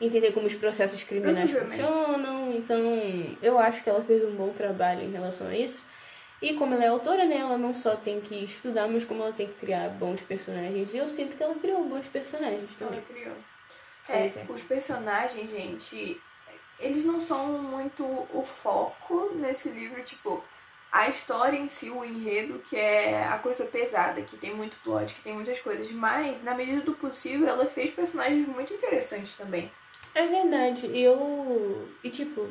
entender 0.00 0.32
como 0.32 0.48
os 0.48 0.56
processos 0.56 1.04
criminais 1.04 1.48
funcionam. 1.52 2.52
Então, 2.54 2.80
eu 3.40 3.56
acho 3.56 3.84
que 3.84 3.88
ela 3.88 4.02
fez 4.02 4.24
um 4.24 4.34
bom 4.34 4.48
trabalho 4.48 5.02
em 5.02 5.12
relação 5.12 5.46
a 5.46 5.56
isso. 5.56 5.84
E 6.42 6.54
como 6.54 6.74
ela 6.74 6.84
é 6.84 6.88
autora, 6.88 7.24
né, 7.24 7.36
ela 7.36 7.56
não 7.56 7.72
só 7.72 7.94
tem 7.94 8.20
que 8.20 8.34
estudar, 8.42 8.88
mas 8.88 9.04
como 9.04 9.22
ela 9.22 9.32
tem 9.32 9.46
que 9.46 9.60
criar 9.60 9.90
bons 9.90 10.20
personagens. 10.22 10.92
E 10.92 10.98
eu 10.98 11.08
sinto 11.08 11.36
que 11.36 11.42
ela 11.44 11.54
criou 11.54 11.84
bons 11.84 12.08
personagens 12.08 12.68
também. 12.76 12.98
Ela 12.98 13.06
criou. 13.06 13.36
É, 14.08 14.26
é. 14.26 14.46
os 14.48 14.62
personagens, 14.64 15.48
gente, 15.48 16.20
eles 16.78 17.04
não 17.04 17.22
são 17.22 17.62
muito 17.62 18.04
o 18.04 18.44
foco 18.44 19.30
nesse 19.34 19.68
livro, 19.68 20.02
tipo, 20.02 20.42
a 20.92 21.08
história 21.08 21.58
em 21.58 21.68
si, 21.68 21.90
o 21.90 22.04
enredo, 22.04 22.58
que 22.60 22.76
é 22.76 23.24
a 23.24 23.38
coisa 23.38 23.64
pesada, 23.64 24.22
que 24.22 24.36
tem 24.36 24.54
muito 24.54 24.76
plot, 24.82 25.14
que 25.14 25.22
tem 25.22 25.34
muitas 25.34 25.60
coisas, 25.60 25.90
mas, 25.92 26.42
na 26.42 26.54
medida 26.54 26.80
do 26.80 26.94
possível, 26.94 27.48
ela 27.48 27.66
fez 27.66 27.90
personagens 27.90 28.46
muito 28.46 28.72
interessantes 28.72 29.34
também. 29.34 29.70
É 30.14 30.26
verdade. 30.26 30.90
Eu. 30.98 31.88
E 32.02 32.08
tipo, 32.08 32.48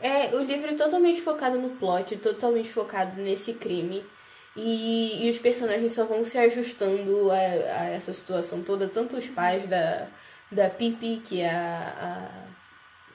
é, 0.00 0.34
o 0.34 0.40
livro 0.40 0.70
é 0.70 0.74
totalmente 0.74 1.22
focado 1.22 1.58
no 1.58 1.70
plot, 1.70 2.16
totalmente 2.18 2.68
focado 2.68 3.20
nesse 3.20 3.54
crime. 3.54 4.04
E, 4.54 5.24
e 5.26 5.30
os 5.30 5.38
personagens 5.38 5.92
só 5.92 6.04
vão 6.04 6.24
se 6.24 6.36
ajustando 6.36 7.30
a, 7.30 7.36
a 7.36 7.84
essa 7.90 8.12
situação 8.12 8.62
toda, 8.62 8.88
tanto 8.88 9.16
os 9.16 9.26
pais 9.28 9.66
da, 9.66 10.08
da 10.50 10.68
Pipi, 10.68 11.22
que 11.24 11.40
é 11.40 11.50
a, 11.50 11.94
a, 12.00 12.47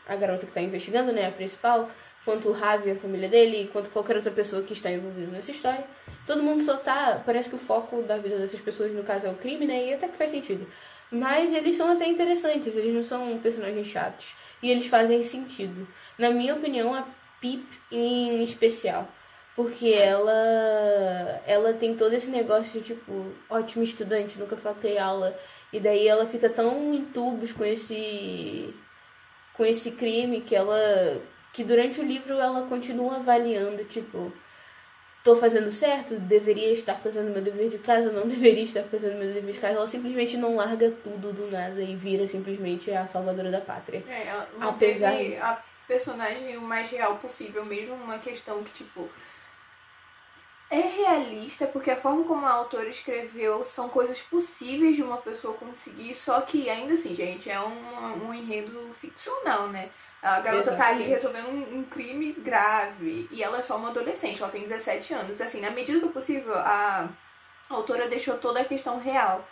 a 0.08 0.16
garota 0.16 0.46
que 0.46 0.52
está 0.52 0.62
investigando, 0.62 1.12
né, 1.12 1.28
a 1.28 1.32
principal, 1.32 1.90
quanto 2.26 2.50
o 2.50 2.52
Ravi, 2.52 2.92
a 2.92 2.96
família 2.96 3.28
dele, 3.30 3.70
quanto 3.72 3.90
qualquer 3.90 4.16
outra 4.16 4.32
pessoa 4.32 4.64
que 4.64 4.74
está 4.74 4.92
envolvida 4.92 5.32
nessa 5.32 5.52
história. 5.52 5.86
Todo 6.26 6.44
mundo 6.44 6.64
só 6.64 6.78
tá. 6.78 7.22
Parece 7.26 7.50
que 7.50 7.56
o 7.56 7.60
foco 7.60 8.02
da 8.04 8.18
vida 8.18 8.38
dessas 8.38 8.62
pessoas, 8.62 8.92
no 8.92 9.04
caso, 9.04 9.28
é 9.28 9.30
o 9.30 9.36
crime, 9.36 9.66
né? 9.66 9.88
E 9.88 9.94
até 9.94 10.08
que 10.08 10.18
faz 10.18 10.32
sentido. 10.32 10.66
Mas 11.12 11.54
eles 11.54 11.76
são 11.76 11.92
até 11.92 12.08
interessantes, 12.08 12.76
eles 12.76 12.94
não 12.94 13.04
são 13.04 13.38
personagens 13.40 13.88
chatos. 13.88 14.34
E 14.62 14.72
eles 14.72 14.88
fazem 14.88 15.22
sentido. 15.22 15.88
Na 16.18 16.32
minha 16.32 16.56
opinião, 16.56 16.94
a 16.94 17.06
Pip 17.40 17.66
em 17.92 18.42
especial. 18.42 19.08
Porque 19.56 19.90
ela 19.90 21.42
ela 21.46 21.74
tem 21.74 21.96
todo 21.96 22.14
esse 22.14 22.32
negócio 22.32 22.80
de 22.80 22.88
tipo, 22.96 23.34
ótimo 23.50 23.84
estudante, 23.84 24.40
nunca 24.40 24.58
faltei 24.58 24.98
aula. 24.98 25.38
E 25.72 25.80
daí 25.80 26.08
ela 26.08 26.26
fica 26.26 26.50
tão 26.50 26.94
em 26.94 27.06
tubos 27.06 27.52
com 27.52 27.66
esse 27.66 28.74
com 29.54 29.66
esse 29.66 29.92
crime 29.92 30.42
que 30.42 30.56
ela 30.56 31.22
que 31.54 31.64
durante 31.64 32.02
o 32.02 32.04
livro 32.04 32.40
ela 32.40 32.68
continua 32.68 33.18
avaliando, 33.18 33.84
tipo, 33.86 34.34
tô 35.24 35.36
fazendo 35.36 35.70
certo? 35.70 36.20
Deveria 36.20 36.72
estar 36.74 36.96
fazendo 36.96 37.32
meu 37.32 37.44
dever 37.44 37.70
de 37.70 37.78
casa? 37.78 38.12
Não 38.12 38.26
deveria 38.28 38.64
estar 38.64 38.84
fazendo 38.84 39.18
meu 39.18 39.32
dever 39.32 39.54
de 39.54 39.60
casa. 39.60 39.76
Ela 39.76 39.88
simplesmente 39.88 40.36
não 40.36 40.56
larga 40.56 40.92
tudo 41.04 41.32
do 41.32 41.52
nada 41.52 41.82
e 41.82 41.96
vira 41.96 42.28
simplesmente 42.28 42.92
a 42.92 43.06
salvadora 43.06 43.52
da 43.52 43.62
pátria. 43.62 44.04
É, 44.10 44.28
ela 44.28 44.50
não 44.58 44.70
Apesar 44.70 45.14
a 45.42 45.64
personagem 45.88 46.58
o 46.58 46.62
mais 46.62 46.90
real 46.90 47.18
possível, 47.18 47.64
mesmo 47.64 47.94
uma 47.94 48.18
questão 48.18 48.64
que, 48.64 48.72
tipo, 48.72 49.08
é 50.74 50.88
realista, 50.98 51.68
porque 51.68 51.92
a 51.92 51.96
forma 51.96 52.24
como 52.24 52.46
a 52.46 52.52
autora 52.52 52.90
escreveu 52.90 53.64
são 53.64 53.88
coisas 53.88 54.22
possíveis 54.22 54.96
de 54.96 55.04
uma 55.04 55.18
pessoa 55.18 55.54
conseguir, 55.54 56.16
só 56.16 56.42
que 56.42 56.68
ainda 56.70 56.96
assim, 56.96 57.14
gente, 57.14 57.50
é 57.50 57.60
um, 57.60 58.28
um 58.28 58.34
enredo 58.34 58.92
ficcional, 58.94 59.68
né? 59.68 59.90
A 60.22 60.40
garota 60.40 60.76
tá 60.76 60.88
ali 60.88 61.04
Exatamente. 61.04 61.10
resolvendo 61.10 61.48
um, 61.50 61.80
um 61.80 61.84
crime 61.84 62.32
grave 62.32 63.28
e 63.30 63.44
ela 63.44 63.60
é 63.60 63.62
só 63.62 63.78
uma 63.78 63.90
adolescente, 63.90 64.42
ela 64.42 64.52
tem 64.52 64.64
17 64.64 65.14
anos. 65.14 65.40
Assim, 65.40 65.60
na 65.60 65.70
medida 65.70 66.00
do 66.00 66.08
possível, 66.08 66.56
a 66.56 67.10
autora 67.70 68.08
deixou 68.08 68.38
toda 68.38 68.62
a 68.62 68.66
questão 68.66 69.00
real. 69.00 69.48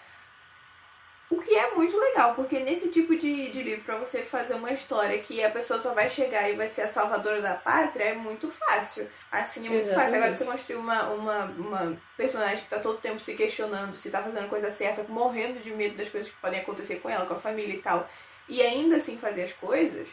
O 1.32 1.40
que 1.40 1.56
é 1.56 1.74
muito 1.74 1.98
legal, 1.98 2.36
porque 2.36 2.60
nesse 2.60 2.90
tipo 2.90 3.16
de, 3.16 3.50
de 3.52 3.64
livro, 3.64 3.86
pra 3.86 3.96
você 3.96 4.20
fazer 4.20 4.54
uma 4.54 4.74
história 4.74 5.18
que 5.18 5.42
a 5.42 5.50
pessoa 5.50 5.82
só 5.82 5.94
vai 5.94 6.10
chegar 6.10 6.50
e 6.50 6.58
vai 6.58 6.68
ser 6.68 6.82
a 6.82 6.88
salvadora 6.90 7.42
da 7.42 7.54
pátria, 7.54 8.04
é 8.04 8.14
muito 8.14 8.50
fácil. 8.52 9.08
Assim, 9.32 9.66
é 9.66 9.70
muito 9.70 9.86
fácil. 9.88 10.02
Exatamente. 10.02 10.18
Agora 10.18 10.36
você 10.36 10.44
construir 10.44 10.76
uma, 10.76 11.10
uma, 11.12 11.46
uma 11.46 11.98
personagem 12.18 12.58
que 12.66 12.70
tá 12.70 12.80
todo 12.80 12.98
tempo 12.98 13.22
se 13.22 13.34
questionando 13.34 13.96
se 13.96 14.12
tá 14.12 14.22
fazendo 14.22 14.50
coisa 14.50 14.70
certa, 14.70 15.06
morrendo 15.08 15.62
de 15.62 15.72
medo 15.72 15.96
das 15.96 16.10
coisas 16.10 16.30
que 16.30 16.38
podem 16.42 16.60
acontecer 16.60 16.96
com 16.98 17.10
ela, 17.10 17.26
com 17.26 17.36
a 17.36 17.40
família 17.40 17.76
e 17.76 17.82
tal, 17.82 18.10
e 18.50 18.62
ainda 18.62 18.98
assim 18.98 19.18
fazer 19.18 19.44
as 19.44 19.54
coisas, 19.54 20.10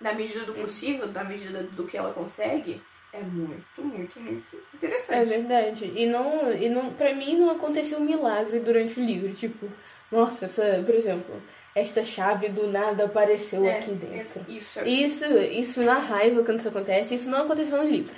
na 0.00 0.12
medida 0.12 0.44
do 0.44 0.54
possível, 0.54 1.06
na 1.06 1.22
medida 1.22 1.62
do 1.62 1.86
que 1.86 1.96
ela 1.96 2.12
consegue, 2.12 2.82
é 3.12 3.20
muito, 3.20 3.80
muito, 3.80 4.20
muito 4.20 4.56
É 4.56 4.76
interessante. 4.76 5.28
verdade. 5.28 5.92
E 5.94 6.04
não, 6.06 6.52
e 6.52 6.68
não, 6.68 6.92
pra 6.92 7.14
mim 7.14 7.38
não 7.38 7.50
aconteceu 7.50 7.98
um 7.98 8.04
milagre 8.04 8.60
durante 8.60 9.00
o 9.00 9.04
livro. 9.04 9.32
Tipo, 9.32 9.70
nossa, 10.10 10.46
essa, 10.46 10.82
por 10.84 10.94
exemplo, 10.94 11.42
esta 11.74 12.04
chave 12.04 12.48
do 12.48 12.66
nada 12.66 13.04
apareceu 13.04 13.64
É, 13.64 13.78
aqui 13.78 13.92
dentro. 13.92 14.44
Isso, 14.48 14.80
é 14.80 14.88
Isso, 14.88 15.24
isso 15.26 15.82
na 15.82 15.98
raiva 15.98 16.42
quando 16.42 16.60
isso 16.60 16.68
acontece, 16.68 17.14
isso 17.14 17.30
não 17.30 17.42
aconteceu 17.42 17.78
no 17.78 17.88
livro. 17.88 18.14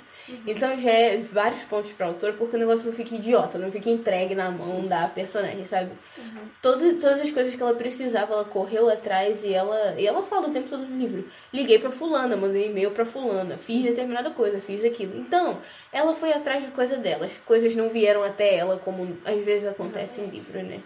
Então 0.47 0.77
já 0.77 0.91
é 0.91 1.17
vários 1.17 1.61
pontos 1.63 1.91
para 1.91 2.05
autor, 2.05 2.33
porque 2.33 2.55
o 2.55 2.59
negócio 2.59 2.85
não 2.85 2.93
fica 2.93 3.15
idiota, 3.15 3.57
não 3.57 3.71
fica 3.71 3.89
entregue 3.89 4.35
na 4.35 4.49
mão 4.51 4.85
da 4.85 5.07
personagem, 5.07 5.65
sabe? 5.65 5.91
Uhum. 6.17 6.47
Todas, 6.61 6.93
todas 6.99 7.21
as 7.21 7.31
coisas 7.31 7.53
que 7.53 7.61
ela 7.61 7.73
precisava, 7.73 8.33
ela 8.33 8.45
correu 8.45 8.89
atrás 8.89 9.43
e 9.43 9.53
ela, 9.53 9.95
e 9.99 10.05
ela 10.05 10.21
fala 10.21 10.47
o 10.47 10.53
tempo 10.53 10.69
todo 10.69 10.83
no 10.83 10.97
livro. 10.97 11.27
Liguei 11.51 11.79
pra 11.79 11.89
fulana, 11.89 12.37
mandei 12.37 12.69
e-mail 12.69 12.91
pra 12.91 13.05
fulana, 13.05 13.57
fiz 13.57 13.83
determinada 13.83 14.29
coisa, 14.29 14.59
fiz 14.59 14.85
aquilo. 14.85 15.17
Então, 15.17 15.59
ela 15.91 16.13
foi 16.13 16.31
atrás 16.31 16.63
de 16.63 16.71
coisa 16.71 16.97
delas. 16.97 17.33
Coisas 17.45 17.75
não 17.75 17.89
vieram 17.89 18.23
até 18.23 18.55
ela, 18.55 18.77
como 18.77 19.17
às 19.25 19.43
vezes 19.43 19.67
acontece 19.67 20.21
em 20.21 20.27
livro, 20.27 20.61
né? 20.63 20.81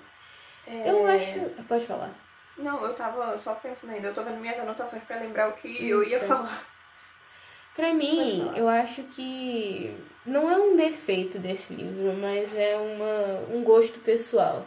É, 0.68 0.90
Eu 0.90 1.06
acho. 1.08 1.40
Pode 1.68 1.86
falar. 1.86 2.14
Não, 2.58 2.84
eu 2.84 2.94
tava 2.94 3.38
só 3.38 3.54
pensando 3.56 3.92
ainda. 3.92 4.08
Eu 4.08 4.14
tô 4.14 4.24
vendo 4.24 4.40
minhas 4.40 4.60
anotações 4.60 5.04
pra 5.04 5.20
lembrar 5.20 5.50
o 5.50 5.54
que 5.54 5.88
eu 5.90 6.04
ia 6.04 6.18
Então. 6.18 6.28
falar. 6.28 6.66
Pra 7.76 7.94
mim, 7.94 8.50
eu 8.56 8.70
acho 8.70 9.04
que 9.04 9.94
não 10.26 10.50
é 10.50 10.58
um 10.58 10.78
defeito 10.78 11.38
desse 11.38 11.74
livro, 11.74 12.14
mas 12.14 12.56
é 12.56 12.78
uma, 12.78 13.54
um 13.54 13.64
gosto 13.64 14.00
pessoal. 14.00 14.66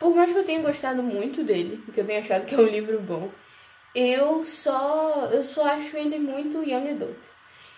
Por 0.00 0.14
mais 0.16 0.32
que 0.32 0.38
eu 0.38 0.44
tenha 0.44 0.60
gostado 0.60 1.02
muito 1.04 1.44
dele, 1.44 1.80
porque 1.84 2.00
eu 2.00 2.06
tenho 2.06 2.20
achado 2.20 2.46
que 2.46 2.54
é 2.54 2.58
um 2.58 2.66
livro 2.66 2.98
bom, 2.98 3.30
eu 3.94 4.44
só 4.44 5.28
eu 5.32 5.42
só 5.42 5.66
acho 5.66 5.96
ele 5.96 6.18
muito 6.18 6.64
young 6.64 6.90
adult. 6.90 7.16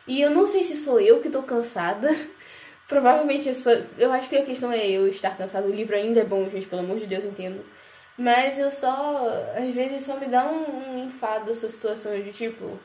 E 0.07 0.21
eu 0.23 0.31
não 0.31 0.47
sei 0.47 0.63
se 0.63 0.77
sou 0.79 0.99
eu 0.99 1.21
que 1.21 1.29
tô 1.29 1.43
cansada. 1.43 2.09
Provavelmente 2.93 3.49
eu 3.49 3.55
sou. 3.55 3.73
Eu 3.97 4.13
acho 4.13 4.29
que 4.29 4.37
a 4.37 4.45
questão 4.45 4.71
é 4.71 4.87
eu 4.87 5.09
estar 5.09 5.35
cansada. 5.37 5.67
O 5.67 5.75
livro 5.75 5.97
ainda 5.97 6.21
é 6.21 6.25
bom, 6.25 6.47
gente, 6.51 6.67
pelo 6.67 6.83
amor 6.83 6.99
de 6.99 7.07
Deus, 7.07 7.25
entendo. 7.25 7.65
Mas 8.19 8.59
eu 8.59 8.71
só. 8.71 9.27
Às 9.57 9.73
vezes 9.73 10.03
só 10.03 10.19
me 10.19 10.27
dá 10.27 10.45
um, 10.45 10.91
um 10.91 11.07
enfado 11.07 11.51
essa 11.51 11.69
situação 11.71 12.13
de 12.21 12.31
tipo 12.31 12.79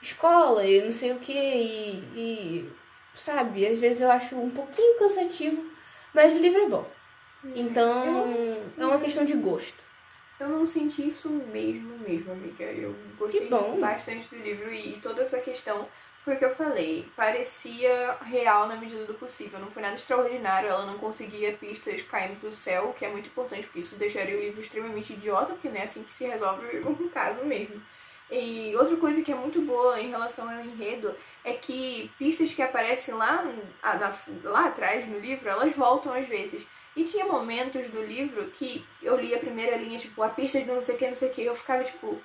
escola 0.00 0.64
e 0.64 0.80
não 0.80 0.92
sei 0.92 1.10
o 1.12 1.18
que 1.18 1.32
e, 1.32 2.04
e 2.14 2.72
sabe, 3.14 3.66
às 3.66 3.78
vezes 3.78 4.02
eu 4.02 4.10
acho 4.10 4.36
um 4.36 4.50
pouquinho 4.50 4.98
cansativo, 4.98 5.64
mas 6.14 6.36
o 6.36 6.38
livro 6.38 6.62
é 6.62 6.68
bom. 6.68 6.88
Então, 7.54 8.32
é 8.78 8.86
uma 8.86 8.98
questão 8.98 9.24
de 9.24 9.34
gosto. 9.34 9.82
Eu 10.38 10.48
não 10.50 10.66
senti 10.66 11.08
isso 11.08 11.28
mesmo, 11.30 11.98
mesmo, 11.98 12.30
amiga. 12.30 12.64
Eu 12.64 12.94
gostei 13.18 13.48
bastante 13.80 14.28
do 14.28 14.36
livro 14.36 14.72
e 14.72 15.00
toda 15.02 15.22
essa 15.22 15.40
questão 15.40 15.88
foi 16.26 16.34
o 16.34 16.38
que 16.38 16.44
eu 16.44 16.50
falei. 16.50 17.08
Parecia 17.14 18.16
real 18.20 18.66
na 18.66 18.74
medida 18.74 19.04
do 19.04 19.14
possível. 19.14 19.60
Não 19.60 19.70
foi 19.70 19.80
nada 19.80 19.94
extraordinário. 19.94 20.68
Ela 20.68 20.84
não 20.84 20.98
conseguia 20.98 21.52
pistas 21.52 22.02
caindo 22.02 22.40
do 22.40 22.50
céu, 22.50 22.88
o 22.88 22.92
que 22.92 23.04
é 23.04 23.08
muito 23.08 23.28
importante, 23.28 23.62
porque 23.62 23.78
isso 23.78 23.94
deixaria 23.94 24.36
o 24.36 24.40
livro 24.40 24.60
extremamente 24.60 25.12
idiota, 25.12 25.52
porque 25.52 25.68
não 25.68 25.76
é 25.76 25.84
assim 25.84 26.02
que 26.02 26.12
se 26.12 26.26
resolve 26.26 26.78
um 26.84 27.08
caso 27.10 27.44
mesmo. 27.44 27.80
E 28.28 28.74
outra 28.74 28.96
coisa 28.96 29.22
que 29.22 29.30
é 29.30 29.36
muito 29.36 29.62
boa 29.62 30.00
em 30.00 30.10
relação 30.10 30.50
ao 30.50 30.64
enredo 30.64 31.14
é 31.44 31.52
que 31.52 32.10
pistas 32.18 32.52
que 32.52 32.60
aparecem 32.60 33.14
lá, 33.14 33.44
lá 34.42 34.66
atrás 34.66 35.06
no 35.06 35.20
livro, 35.20 35.48
elas 35.48 35.76
voltam 35.76 36.12
às 36.12 36.26
vezes. 36.26 36.66
E 36.96 37.04
tinha 37.04 37.24
momentos 37.24 37.88
do 37.88 38.04
livro 38.04 38.46
que 38.46 38.84
eu 39.00 39.16
li 39.16 39.32
a 39.32 39.38
primeira 39.38 39.76
linha, 39.76 39.96
tipo, 39.96 40.20
a 40.24 40.28
pista 40.28 40.58
de 40.58 40.66
não 40.66 40.82
sei 40.82 40.96
o 40.96 40.98
que, 40.98 41.06
não 41.06 41.14
sei 41.14 41.28
o 41.28 41.32
que, 41.32 41.42
eu 41.44 41.54
ficava 41.54 41.84
tipo, 41.84 42.20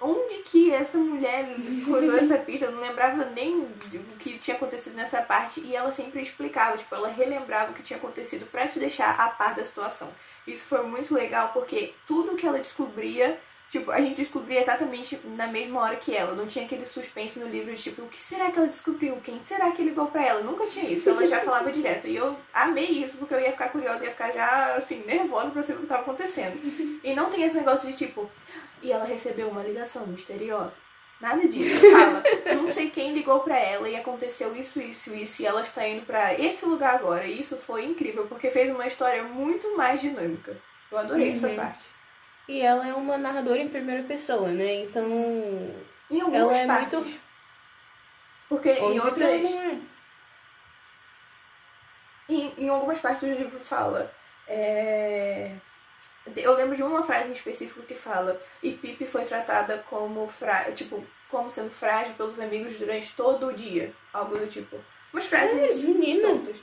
onde 0.00 0.38
que 0.42 0.72
essa 0.72 0.98
mulher 0.98 1.54
usou 1.58 2.18
essa 2.18 2.38
pista? 2.38 2.66
Eu 2.66 2.72
não 2.72 2.80
lembrava 2.80 3.24
nem 3.26 3.60
o 3.60 4.16
que 4.18 4.38
tinha 4.38 4.56
acontecido 4.56 4.94
nessa 4.94 5.22
parte 5.22 5.60
e 5.60 5.76
ela 5.76 5.92
sempre 5.92 6.22
explicava, 6.22 6.76
tipo, 6.76 6.94
ela 6.94 7.08
relembrava 7.08 7.70
o 7.70 7.74
que 7.74 7.82
tinha 7.82 7.98
acontecido 7.98 8.46
para 8.46 8.66
te 8.66 8.78
deixar 8.78 9.10
a 9.18 9.28
par 9.28 9.54
da 9.54 9.64
situação. 9.64 10.12
Isso 10.46 10.64
foi 10.64 10.82
muito 10.82 11.14
legal 11.14 11.50
porque 11.52 11.94
tudo 12.06 12.36
que 12.36 12.46
ela 12.46 12.58
descobria 12.58 13.38
Tipo, 13.72 13.90
a 13.90 13.98
gente 14.02 14.16
descobria 14.16 14.60
exatamente 14.60 15.18
na 15.24 15.46
mesma 15.46 15.80
hora 15.80 15.96
que 15.96 16.14
ela. 16.14 16.34
Não 16.34 16.46
tinha 16.46 16.66
aquele 16.66 16.84
suspense 16.84 17.40
no 17.40 17.48
livro 17.48 17.74
de 17.74 17.82
tipo, 17.82 18.02
o 18.02 18.08
que 18.08 18.18
será 18.18 18.50
que 18.50 18.58
ela 18.58 18.68
descobriu? 18.68 19.16
Quem 19.24 19.40
será 19.48 19.70
que 19.70 19.82
ligou 19.82 20.08
pra 20.08 20.26
ela? 20.26 20.42
Nunca 20.42 20.66
tinha 20.66 20.90
isso. 20.90 21.08
Ela 21.08 21.26
já 21.26 21.40
falava 21.40 21.72
direto. 21.72 22.06
E 22.06 22.14
eu 22.14 22.36
amei 22.52 22.84
isso 22.84 23.16
porque 23.16 23.32
eu 23.32 23.40
ia 23.40 23.52
ficar 23.52 23.70
curiosa, 23.70 24.04
ia 24.04 24.10
ficar 24.10 24.30
já, 24.32 24.74
assim, 24.74 25.02
nervosa 25.06 25.52
pra 25.52 25.62
saber 25.62 25.78
o 25.78 25.82
que 25.84 25.86
tava 25.86 26.02
acontecendo. 26.02 27.00
E 27.02 27.14
não 27.14 27.30
tem 27.30 27.44
esse 27.44 27.56
negócio 27.56 27.90
de 27.90 27.96
tipo, 27.96 28.30
e 28.82 28.92
ela 28.92 29.04
recebeu 29.04 29.48
uma 29.48 29.62
ligação 29.62 30.06
misteriosa. 30.06 30.74
Nada 31.20 31.46
disso. 31.46 31.80
Fala, 31.92 32.22
não 32.56 32.72
sei 32.74 32.90
quem 32.90 33.14
ligou 33.14 33.40
pra 33.40 33.56
ela 33.56 33.88
e 33.88 33.94
aconteceu 33.94 34.56
isso, 34.56 34.80
isso, 34.80 35.14
isso, 35.14 35.40
e 35.40 35.46
ela 35.46 35.62
está 35.62 35.86
indo 35.86 36.04
para 36.04 36.34
esse 36.34 36.66
lugar 36.66 36.96
agora. 36.96 37.24
E 37.24 37.40
isso 37.40 37.56
foi 37.56 37.84
incrível, 37.84 38.26
porque 38.26 38.50
fez 38.50 38.74
uma 38.74 38.86
história 38.86 39.22
muito 39.22 39.76
mais 39.76 40.00
dinâmica. 40.00 40.56
Eu 40.90 40.98
adorei 40.98 41.28
uhum. 41.28 41.34
essa 41.34 41.48
parte. 41.50 41.84
E 42.48 42.60
ela 42.60 42.86
é 42.88 42.92
uma 42.92 43.16
narradora 43.16 43.60
em 43.60 43.68
primeira 43.68 44.02
pessoa, 44.02 44.48
né? 44.48 44.82
Então. 44.82 45.06
Em 46.10 46.20
algumas 46.20 46.58
ela 46.58 46.58
é 46.58 46.66
partes. 46.66 46.98
muito. 46.98 47.20
Porque 48.48 48.70
em 48.70 48.98
outras. 48.98 49.54
É. 49.54 49.78
Em, 52.28 52.54
em 52.58 52.68
algumas 52.68 52.98
partes 52.98 53.28
do 53.28 53.34
livro 53.34 53.60
fala. 53.60 54.12
É... 54.48 55.52
Eu 56.36 56.54
lembro 56.54 56.76
de 56.76 56.82
uma 56.82 57.02
frase 57.02 57.30
em 57.30 57.32
específico 57.32 57.82
que 57.82 57.94
fala 57.94 58.40
e 58.62 58.72
Pipe 58.72 59.06
foi 59.06 59.24
tratada 59.24 59.84
como 59.88 60.26
fra... 60.26 60.70
tipo 60.72 61.04
como 61.28 61.50
sendo 61.50 61.70
frágil 61.70 62.14
pelos 62.14 62.38
amigos 62.38 62.78
durante 62.78 63.14
todo 63.16 63.46
o 63.46 63.52
dia, 63.54 63.90
algo 64.12 64.36
do 64.36 64.46
tipo. 64.46 64.76
Umas 65.12 65.26
frases 65.26 65.82
é, 65.82 65.86
menina. 65.86 66.28
soltas. 66.28 66.56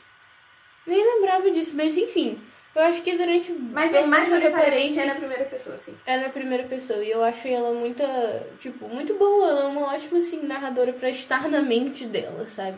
Nem 0.86 1.04
lembrava 1.04 1.50
disso, 1.52 1.76
mas 1.76 1.98
enfim. 1.98 2.40
Eu 2.76 2.84
acho 2.84 3.02
que 3.02 3.18
durante. 3.18 3.52
Mas 3.52 3.94
é 3.94 4.06
mais 4.06 4.30
majoritariamente 4.30 5.00
é 5.00 5.06
na 5.06 5.16
primeira 5.16 5.44
pessoa, 5.46 5.78
sim. 5.78 5.98
É 6.06 6.18
na 6.18 6.30
primeira 6.30 6.64
pessoa. 6.66 7.04
E 7.04 7.10
eu 7.10 7.24
acho 7.24 7.48
ela 7.48 7.74
muita. 7.74 8.48
Tipo, 8.60 8.88
muito 8.88 9.16
boa. 9.16 9.50
Ela 9.50 9.64
é 9.64 9.68
uma 9.68 9.94
ótima, 9.94 10.20
assim, 10.20 10.46
narradora 10.46 10.94
pra 10.94 11.10
estar 11.10 11.50
na 11.50 11.62
mente 11.62 12.06
dela, 12.06 12.48
sabe? 12.48 12.78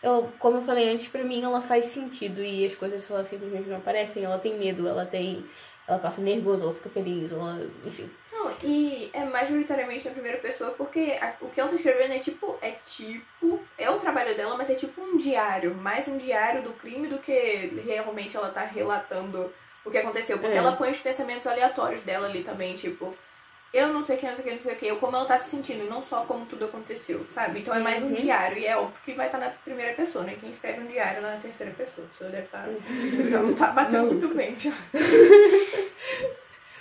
Eu, 0.00 0.32
como 0.38 0.58
eu 0.58 0.62
falei 0.62 0.88
antes, 0.90 1.08
pra 1.08 1.24
mim 1.24 1.42
ela 1.42 1.60
faz 1.60 1.86
sentido. 1.86 2.40
E 2.40 2.64
as 2.64 2.76
coisas 2.76 3.10
ela 3.10 3.24
simplesmente 3.24 3.68
não 3.68 3.78
aparecem. 3.78 4.22
Ela 4.22 4.38
tem 4.38 4.56
medo, 4.56 4.86
ela 4.86 5.04
tem. 5.04 5.44
Ela 5.86 5.98
passa 5.98 6.20
nervosa, 6.20 6.64
ela 6.64 6.74
fica 6.74 6.90
feliz, 6.90 7.32
ela. 7.32 7.60
Enfim. 7.84 8.10
Não, 8.30 8.52
e 8.62 9.10
é 9.12 9.24
majoritariamente 9.24 10.06
na 10.06 10.12
primeira 10.12 10.38
pessoa 10.38 10.70
porque 10.70 11.18
a, 11.20 11.34
o 11.40 11.48
que 11.48 11.60
ela 11.60 11.70
tá 11.70 11.76
escrevendo 11.76 12.12
é 12.12 12.18
tipo. 12.18 12.58
É 12.62 12.70
tipo. 12.84 13.60
É 13.76 13.90
o 13.90 13.98
trabalho 13.98 14.34
dela, 14.36 14.56
mas 14.56 14.70
é 14.70 14.74
tipo 14.74 15.00
um 15.00 15.16
diário. 15.16 15.74
Mais 15.74 16.06
um 16.06 16.16
diário 16.16 16.62
do 16.62 16.72
crime 16.72 17.08
do 17.08 17.18
que 17.18 17.82
realmente 17.84 18.36
ela 18.36 18.50
tá 18.50 18.62
relatando 18.62 19.52
o 19.84 19.90
que 19.90 19.98
aconteceu. 19.98 20.38
Porque 20.38 20.54
é. 20.54 20.58
ela 20.58 20.76
põe 20.76 20.90
os 20.90 21.00
pensamentos 21.00 21.46
aleatórios 21.46 22.02
dela 22.02 22.26
ali 22.28 22.42
também, 22.44 22.74
tipo. 22.74 23.14
Eu 23.72 23.88
não 23.88 24.02
sei 24.02 24.16
o 24.16 24.18
que, 24.18 24.26
não 24.26 24.36
sei 24.36 24.44
o 24.44 24.48
que, 24.48 24.54
não 24.54 24.60
sei 24.60 24.72
o 24.74 24.76
que. 24.76 24.86
Eu, 24.86 24.96
como 24.96 25.16
ela 25.16 25.24
tá 25.24 25.38
se 25.38 25.50
sentindo, 25.50 25.88
não 25.88 26.02
só 26.02 26.26
como 26.26 26.44
tudo 26.44 26.66
aconteceu, 26.66 27.24
sabe? 27.32 27.60
Então 27.60 27.74
é 27.74 27.78
mais 27.78 28.02
um 28.02 28.08
uhum. 28.08 28.14
diário. 28.14 28.58
E 28.58 28.66
é 28.66 28.76
óbvio 28.76 29.00
que 29.02 29.14
vai 29.14 29.26
estar 29.26 29.38
tá 29.38 29.46
na 29.46 29.50
primeira 29.50 29.94
pessoa, 29.94 30.24
né? 30.24 30.36
Quem 30.38 30.50
escreve 30.50 30.80
um 30.80 30.86
diário 30.86 31.22
na 31.22 31.36
terceira 31.36 31.72
pessoa. 31.72 32.06
Você 32.12 32.24
deve 32.24 32.44
estar. 32.44 32.64
Tá, 32.64 32.68
uhum. 32.68 33.30
já 33.30 33.40
não 33.42 33.54
tá 33.54 33.68
batendo 33.68 34.06
muito 34.08 34.28
bem 34.28 34.58
já. 34.58 34.72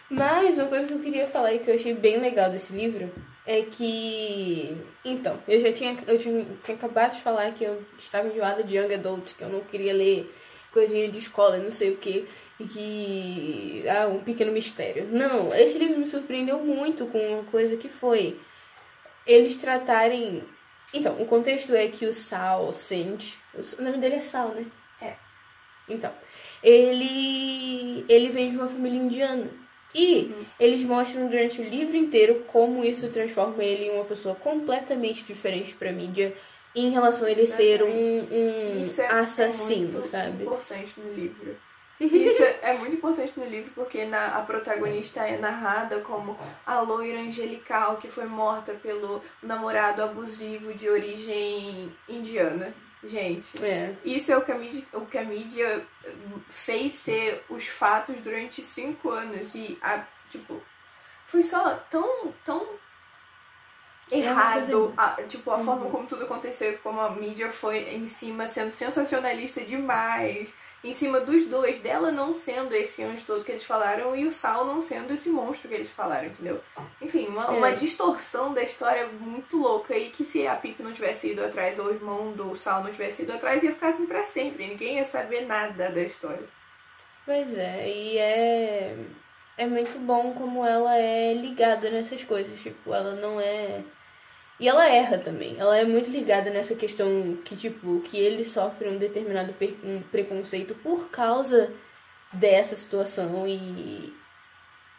Mas 0.09 0.57
uma 0.57 0.67
coisa 0.67 0.87
que 0.87 0.93
eu 0.93 0.99
queria 0.99 1.27
falar 1.27 1.53
e 1.53 1.59
que 1.59 1.69
eu 1.69 1.75
achei 1.75 1.93
bem 1.93 2.17
legal 2.17 2.51
desse 2.51 2.73
livro 2.73 3.09
é 3.45 3.61
que. 3.61 4.77
Então, 5.05 5.39
eu 5.47 5.61
já 5.61 5.71
tinha, 5.71 5.97
eu 6.05 6.17
tinha, 6.17 6.45
tinha 6.61 6.75
acabado 6.75 7.13
de 7.13 7.21
falar 7.21 7.53
que 7.53 7.63
eu 7.63 7.81
estava 7.97 8.27
enjoada 8.27 8.63
de 8.63 8.75
Young 8.75 8.93
Adult, 8.93 9.33
que 9.37 9.43
eu 9.43 9.49
não 9.49 9.61
queria 9.61 9.93
ler 9.93 10.29
coisinha 10.73 11.09
de 11.09 11.19
escola, 11.19 11.57
não 11.57 11.71
sei 11.71 11.91
o 11.91 11.97
que, 11.97 12.27
e 12.61 12.67
que. 12.67 13.89
Ah, 13.89 14.07
um 14.07 14.19
pequeno 14.19 14.51
mistério. 14.51 15.07
Não, 15.11 15.53
esse 15.53 15.77
livro 15.77 15.99
me 15.99 16.07
surpreendeu 16.07 16.59
muito 16.59 17.07
com 17.07 17.19
uma 17.19 17.43
coisa 17.43 17.77
que 17.77 17.89
foi 17.89 18.39
eles 19.25 19.57
tratarem. 19.57 20.43
Então, 20.93 21.21
o 21.21 21.25
contexto 21.25 21.73
é 21.73 21.87
que 21.87 22.05
o 22.05 22.13
Sal 22.13 22.71
sente. 22.73 23.37
O 23.53 23.81
nome 23.81 23.97
dele 23.97 24.15
é 24.15 24.21
Sal, 24.21 24.49
né? 24.49 24.65
É. 25.01 25.15
Então, 25.87 26.11
ele. 26.63 28.05
Ele 28.07 28.29
vem 28.29 28.51
de 28.51 28.57
uma 28.57 28.67
família 28.67 28.99
indiana. 28.99 29.49
E 29.93 30.23
uhum. 30.23 30.45
eles 30.57 30.85
mostram 30.85 31.27
durante 31.27 31.61
o 31.61 31.67
livro 31.67 31.97
inteiro 31.97 32.45
como 32.47 32.83
isso 32.83 33.09
transforma 33.09 33.61
ele 33.61 33.87
em 33.87 33.91
uma 33.91 34.05
pessoa 34.05 34.35
completamente 34.35 35.23
diferente 35.23 35.73
pra 35.73 35.91
mídia 35.91 36.33
em 36.73 36.89
relação 36.91 37.27
a 37.27 37.31
ele 37.31 37.45
ser 37.45 37.83
um, 37.83 37.89
um 37.89 38.87
é, 38.97 39.05
assassino, 39.07 40.03
sabe? 40.05 40.43
importante 40.43 40.93
no 40.97 41.13
livro. 41.13 41.57
Isso 42.07 42.41
é, 42.41 42.59
é 42.63 42.73
muito 42.77 42.95
importante 42.95 43.39
no 43.39 43.45
livro 43.45 43.71
porque 43.75 44.05
na, 44.05 44.37
a 44.37 44.41
protagonista 44.41 45.21
é 45.21 45.37
narrada 45.37 45.99
como 46.01 46.37
a 46.65 46.79
loira 46.81 47.19
angelical 47.19 47.97
que 47.97 48.09
foi 48.09 48.25
morta 48.25 48.73
pelo 48.73 49.21
namorado 49.41 50.01
abusivo 50.01 50.73
de 50.73 50.89
origem 50.89 51.95
indiana. 52.09 52.73
Gente, 53.03 53.63
é. 53.63 53.95
isso 54.05 54.31
é 54.31 54.37
o 54.37 54.43
que, 54.43 54.51
a 54.51 54.57
mídia, 54.57 54.85
o 54.93 55.05
que 55.07 55.17
a 55.17 55.23
mídia 55.23 55.83
fez 56.47 56.93
ser 56.93 57.43
os 57.49 57.67
fatos 57.67 58.19
durante 58.21 58.61
cinco 58.61 59.09
anos. 59.09 59.55
E, 59.55 59.77
a, 59.81 60.05
tipo, 60.29 60.61
foi 61.25 61.41
só 61.41 61.75
tão, 61.89 62.31
tão 62.45 62.63
é 64.11 64.19
errado. 64.19 64.93
A, 64.95 65.15
tipo, 65.23 65.49
a 65.49 65.57
uhum. 65.57 65.65
forma 65.65 65.89
como 65.89 66.05
tudo 66.05 66.25
aconteceu, 66.25 66.77
como 66.83 66.99
a 66.99 67.09
mídia 67.11 67.51
foi 67.51 67.79
em 67.95 68.07
cima, 68.07 68.47
sendo 68.47 68.69
sensacionalista 68.69 69.61
demais 69.61 70.53
em 70.83 70.93
cima 70.93 71.19
dos 71.19 71.45
dois, 71.45 71.79
dela 71.79 72.11
não 72.11 72.33
sendo 72.33 72.73
esse 72.73 73.03
anjo 73.03 73.23
todo 73.25 73.45
que 73.45 73.51
eles 73.51 73.63
falaram 73.63 74.15
e 74.15 74.25
o 74.25 74.31
Sal 74.31 74.65
não 74.65 74.81
sendo 74.81 75.13
esse 75.13 75.29
monstro 75.29 75.69
que 75.69 75.75
eles 75.75 75.91
falaram, 75.91 76.27
entendeu? 76.27 76.59
Enfim, 76.99 77.27
uma, 77.27 77.45
é. 77.45 77.49
uma 77.49 77.71
distorção 77.71 78.53
da 78.53 78.63
história 78.63 79.07
muito 79.07 79.57
louca 79.57 79.95
e 79.95 80.09
que 80.09 80.25
se 80.25 80.47
a 80.47 80.55
Pip 80.55 80.81
não 80.81 80.91
tivesse 80.91 81.31
ido 81.31 81.43
atrás 81.43 81.77
ou 81.77 81.85
o 81.85 81.93
irmão 81.93 82.31
do 82.31 82.55
Sal 82.55 82.83
não 82.83 82.91
tivesse 82.91 83.21
ido 83.21 83.33
atrás, 83.33 83.61
ia 83.61 83.73
ficar 83.73 83.89
assim 83.89 84.07
pra 84.07 84.23
sempre. 84.23 84.67
Ninguém 84.67 84.97
ia 84.97 85.05
saber 85.05 85.41
nada 85.41 85.89
da 85.89 86.01
história. 86.01 86.47
Pois 87.25 87.57
é, 87.57 87.87
e 87.87 88.17
é. 88.17 88.95
É 89.57 89.67
muito 89.67 89.99
bom 89.99 90.33
como 90.33 90.65
ela 90.65 90.97
é 90.97 91.33
ligada 91.35 91.91
nessas 91.91 92.23
coisas. 92.23 92.59
Tipo, 92.59 92.93
ela 92.93 93.13
não 93.13 93.39
é 93.39 93.83
e 94.61 94.67
ela 94.67 94.87
erra 94.87 95.17
também. 95.17 95.55
Ela 95.57 95.75
é 95.79 95.83
muito 95.83 96.07
ligada 96.11 96.51
nessa 96.51 96.75
questão 96.75 97.35
que, 97.43 97.57
tipo, 97.57 97.99
que 98.01 98.15
ele 98.15 98.45
sofre 98.45 98.87
um 98.87 98.97
determinado 98.99 99.55
um 99.83 100.01
preconceito 100.03 100.75
por 100.75 101.09
causa 101.09 101.73
dessa 102.31 102.75
situação 102.75 103.47
e. 103.47 104.13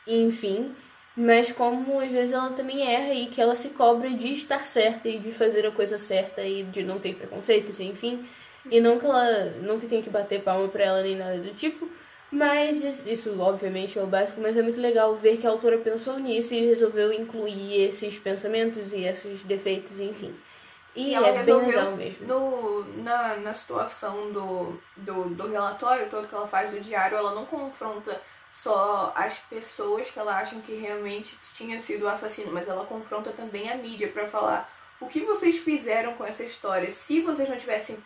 Enfim. 0.05 0.75
Mas 1.17 1.53
como 1.53 2.01
às 2.01 2.11
vezes 2.11 2.35
ela 2.35 2.51
também 2.51 2.83
erra 2.93 3.15
e 3.15 3.27
que 3.27 3.41
ela 3.41 3.55
se 3.55 3.69
cobra 3.69 4.11
de 4.11 4.33
estar 4.33 4.67
certa 4.67 5.09
e 5.09 5.19
de 5.19 5.31
fazer 5.31 5.65
a 5.67 5.71
coisa 5.71 5.97
certa 5.97 6.43
e 6.43 6.65
de 6.65 6.83
não 6.83 6.99
ter 6.99 7.15
preconceitos, 7.15 7.79
enfim. 7.79 8.27
E 8.69 8.81
não 8.81 8.99
que 8.99 9.07
ela. 9.07 9.45
Não 9.63 9.79
que 9.79 9.87
tenha 9.87 10.03
que 10.03 10.11
bater 10.11 10.43
palma 10.43 10.67
pra 10.69 10.85
ela 10.85 11.03
nem 11.03 11.15
nada 11.17 11.39
do 11.39 11.55
tipo. 11.55 11.89
Mas 12.33 13.05
isso, 13.05 13.39
obviamente, 13.39 13.99
é 13.99 14.03
o 14.03 14.07
básico, 14.07 14.41
mas 14.41 14.57
é 14.57 14.63
muito 14.63 14.81
legal 14.81 15.15
ver 15.17 15.37
que 15.37 15.47
a 15.47 15.51
autora 15.51 15.77
pensou 15.77 16.19
nisso 16.19 16.55
e 16.55 16.65
resolveu 16.65 17.13
incluir 17.13 17.83
esses 17.83 18.19
pensamentos 18.19 18.95
e 18.95 19.05
esses 19.05 19.43
defeitos, 19.43 20.01
enfim. 20.01 20.35
E, 20.97 21.11
e 21.11 21.15
é 21.15 21.43
bem 21.43 21.55
legal 21.67 21.95
mesmo. 21.95 22.27
No, 22.27 22.85
na, 23.03 23.37
na 23.37 23.53
situação 23.53 24.33
do, 24.33 24.81
do, 24.97 25.25
do 25.35 25.47
relatório 25.47 26.09
todo 26.09 26.27
que 26.27 26.35
ela 26.35 26.49
faz 26.49 26.71
do 26.71 26.81
diário, 26.81 27.19
ela 27.19 27.35
não 27.35 27.45
confronta 27.45 28.19
só 28.51 29.13
as 29.15 29.39
pessoas 29.41 30.11
que 30.11 30.19
ela 30.19 30.39
acha 30.39 30.57
que 30.57 30.75
realmente 30.75 31.39
tinha 31.55 31.79
sido 31.81 32.07
o 32.07 32.09
assassino, 32.09 32.51
mas 32.51 32.67
ela 32.67 32.87
confronta 32.87 33.31
também 33.33 33.71
a 33.71 33.77
mídia 33.77 34.09
para 34.09 34.27
falar 34.27 34.73
o 34.99 35.07
que 35.07 35.21
vocês 35.21 35.59
fizeram 35.59 36.15
com 36.15 36.25
essa 36.25 36.45
história. 36.45 36.91
Se 36.91 37.21
vocês 37.21 37.47
não 37.47 37.59
tivessem 37.59 37.99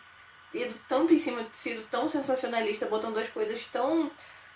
ido 0.53 0.73
tanto 0.87 1.13
em 1.13 1.19
cima, 1.19 1.45
sido 1.53 1.83
tão 1.89 2.07
sensacionalista, 2.09 2.85
botando 2.85 3.17
as 3.17 3.29
coisas 3.29 3.65
tão. 3.67 4.09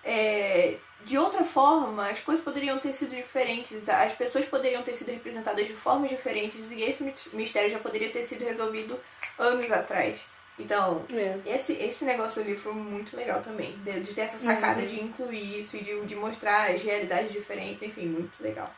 É, 0.03 0.77
de 1.05 1.17
outra 1.17 1.43
forma, 1.43 2.07
as 2.09 2.19
coisas 2.19 2.43
poderiam 2.43 2.77
ter 2.79 2.91
sido 2.93 3.15
diferentes, 3.15 3.87
as 3.87 4.13
pessoas 4.13 4.45
poderiam 4.45 4.81
ter 4.83 4.95
sido 4.95 5.11
representadas 5.11 5.67
de 5.67 5.73
formas 5.73 6.09
diferentes 6.09 6.71
e 6.71 6.81
esse 6.81 7.03
mistério 7.33 7.69
já 7.71 7.79
poderia 7.79 8.09
ter 8.09 8.23
sido 8.23 8.43
resolvido 8.43 8.99
anos 9.37 9.71
atrás. 9.71 10.19
Então, 10.59 11.05
É. 11.11 11.39
esse, 11.45 11.73
esse 11.73 12.03
negócio 12.05 12.43
do 12.43 12.47
livro 12.47 12.61
foi 12.61 12.73
muito 12.73 13.15
legal 13.15 13.41
também. 13.41 13.75
De, 13.83 14.01
de 14.01 14.13
ter 14.13 14.21
essa 14.21 14.37
sacada 14.37 14.81
Uhum. 14.81 14.87
de 14.87 15.01
incluir 15.01 15.59
isso 15.59 15.77
e 15.77 15.81
de, 15.81 16.05
de 16.05 16.15
mostrar 16.15 16.69
as 16.71 16.83
realidades 16.83 17.31
diferentes, 17.31 17.81
enfim, 17.81 18.05
muito 18.07 18.33
legal. 18.41 18.71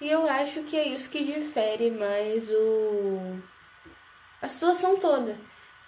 E 0.00 0.10
eu 0.10 0.28
acho 0.28 0.62
que 0.64 0.76
é 0.76 0.88
isso 0.88 1.08
que 1.08 1.24
difere 1.24 1.90
mais 1.90 2.50
o. 2.50 3.38
a 4.42 4.48
situação 4.48 4.98
toda. 4.98 5.38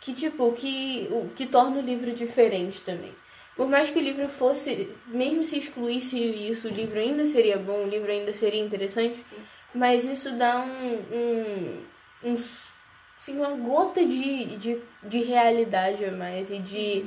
Que, 0.00 0.14
tipo, 0.14 0.52
que, 0.52 1.08
o 1.10 1.28
que 1.34 1.46
torna 1.46 1.78
o 1.78 1.82
livro 1.82 2.12
diferente 2.14 2.80
também. 2.82 3.12
Por 3.56 3.68
mais 3.68 3.90
que 3.90 3.98
o 3.98 4.02
livro 4.02 4.28
fosse. 4.28 4.94
Mesmo 5.08 5.42
se 5.42 5.58
excluísse 5.58 6.16
isso, 6.16 6.68
o 6.68 6.72
livro 6.72 6.98
ainda 6.98 7.24
seria 7.24 7.58
bom, 7.58 7.84
o 7.84 7.88
livro 7.88 8.10
ainda 8.10 8.32
seria 8.32 8.64
interessante. 8.64 9.16
Sim. 9.16 9.36
Mas 9.74 10.04
isso 10.04 10.36
dá 10.36 10.60
um. 10.60 10.94
um, 11.12 11.82
um 12.22 12.34
assim, 12.34 13.36
uma 13.36 13.50
gota 13.50 14.06
de, 14.06 14.56
de, 14.56 14.80
de 15.02 15.22
realidade 15.22 16.04
a 16.04 16.12
mais 16.12 16.52
e 16.52 16.60
de 16.60 17.06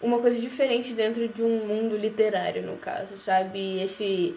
uma 0.00 0.18
coisa 0.18 0.38
diferente 0.38 0.92
dentro 0.92 1.26
de 1.28 1.42
um 1.42 1.66
mundo 1.66 1.96
literário, 1.96 2.62
no 2.62 2.76
caso, 2.76 3.16
sabe? 3.16 3.80
Esse 3.82 4.36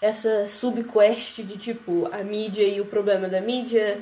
essa 0.00 0.46
subquest 0.46 1.42
de 1.42 1.58
tipo 1.58 2.08
a 2.10 2.24
mídia 2.24 2.66
e 2.66 2.80
o 2.80 2.86
problema 2.86 3.28
da 3.28 3.40
mídia 3.40 4.00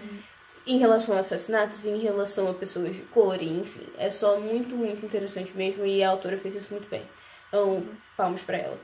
em 0.68 0.78
relação 0.78 1.16
a 1.16 1.20
assassinatos, 1.20 1.84
em 1.86 1.98
relação 1.98 2.50
a 2.50 2.54
pessoas 2.54 2.94
de 2.94 3.02
cor, 3.02 3.40
e, 3.42 3.48
enfim, 3.60 3.86
é 3.96 4.10
só 4.10 4.38
muito, 4.38 4.76
muito 4.76 5.04
interessante 5.04 5.56
mesmo 5.56 5.84
e 5.86 6.02
a 6.04 6.10
autora 6.10 6.38
fez 6.38 6.54
isso 6.54 6.68
muito 6.72 6.88
bem. 6.88 7.02
Então, 7.48 7.84
palmas 8.16 8.42
pra 8.42 8.58
ela. 8.58 8.78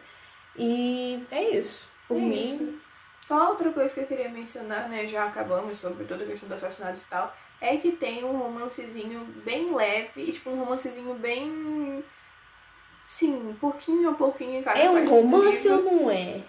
E 0.56 1.22
é 1.30 1.56
isso. 1.56 1.86
Por 2.08 2.16
É 2.16 2.20
mim, 2.20 2.54
isso. 2.54 2.78
Só 3.26 3.50
outra 3.50 3.70
coisa 3.72 3.88
que 3.92 4.00
eu 4.00 4.06
queria 4.06 4.28
mencionar, 4.28 4.88
né? 4.88 5.06
Já 5.06 5.24
acabamos 5.26 5.78
sobre 5.78 6.04
toda 6.04 6.24
a 6.24 6.26
questão 6.26 6.48
do 6.48 6.54
assassinato 6.54 6.98
e 6.98 7.08
tal. 7.10 7.34
É 7.60 7.76
que 7.76 7.92
tem 7.92 8.22
um 8.24 8.36
romancezinho 8.36 9.20
bem 9.44 9.74
leve 9.74 10.22
e, 10.22 10.32
tipo, 10.32 10.50
um 10.50 10.58
romancezinho 10.60 11.14
bem. 11.14 12.04
Sim, 13.08 13.56
pouquinho 13.60 14.10
a 14.10 14.14
pouquinho 14.14 14.58
em 14.58 14.62
cada 14.62 14.78
é 14.78 14.90
um 14.90 15.06
romance 15.06 15.68
ou 15.68 15.82
não? 15.82 16.10
É. 16.10 16.42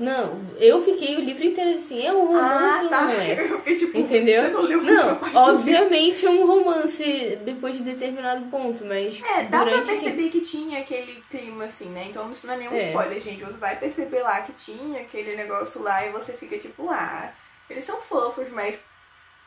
Não, 0.00 0.34
não. 0.36 0.46
Eu 0.58 0.82
fiquei 0.84 1.16
o 1.16 1.20
livro 1.20 1.44
inteiro 1.44 1.74
assim, 1.74 2.06
é 2.06 2.12
um 2.12 2.26
romance 2.26 2.86
ah, 2.86 2.88
tá. 2.88 3.00
não 3.02 3.10
é? 3.12 3.40
Eu 3.50 3.58
fiquei 3.58 3.76
tipo, 3.76 3.98
Entendeu? 3.98 4.42
Você 4.42 4.48
não 4.48 4.60
leu 4.62 4.82
Não, 4.82 5.20
obviamente 5.34 6.26
é 6.26 6.30
um 6.30 6.46
romance 6.46 7.38
depois 7.44 7.76
de 7.76 7.82
determinado 7.82 8.44
ponto, 8.46 8.84
mas 8.84 9.20
É, 9.22 9.42
dá 9.44 9.60
pra 9.62 9.64
durante 9.64 9.90
assim, 9.90 10.00
perceber 10.04 10.28
que 10.30 10.40
tinha 10.40 10.80
aquele 10.80 11.22
clima 11.30 11.64
assim, 11.64 11.86
né? 11.86 12.06
Então 12.10 12.30
isso 12.30 12.46
não 12.46 12.54
é 12.54 12.56
nenhum 12.58 12.74
É. 12.74 12.88
spoiler, 12.88 13.20
gente. 13.20 13.42
Você 13.44 13.58
vai 13.58 13.76
perceber 13.78 14.20
lá 14.22 14.42
que 14.42 14.52
tinha 14.52 15.00
aquele 15.00 15.36
negócio 15.36 15.82
lá 15.82 16.06
e 16.06 16.10
você 16.10 16.32
fica 16.32 16.58
tipo, 16.58 16.88
ah, 16.90 17.32
eles 17.68 17.84
são 17.84 18.00
fofos, 18.00 18.48
mas 18.50 18.76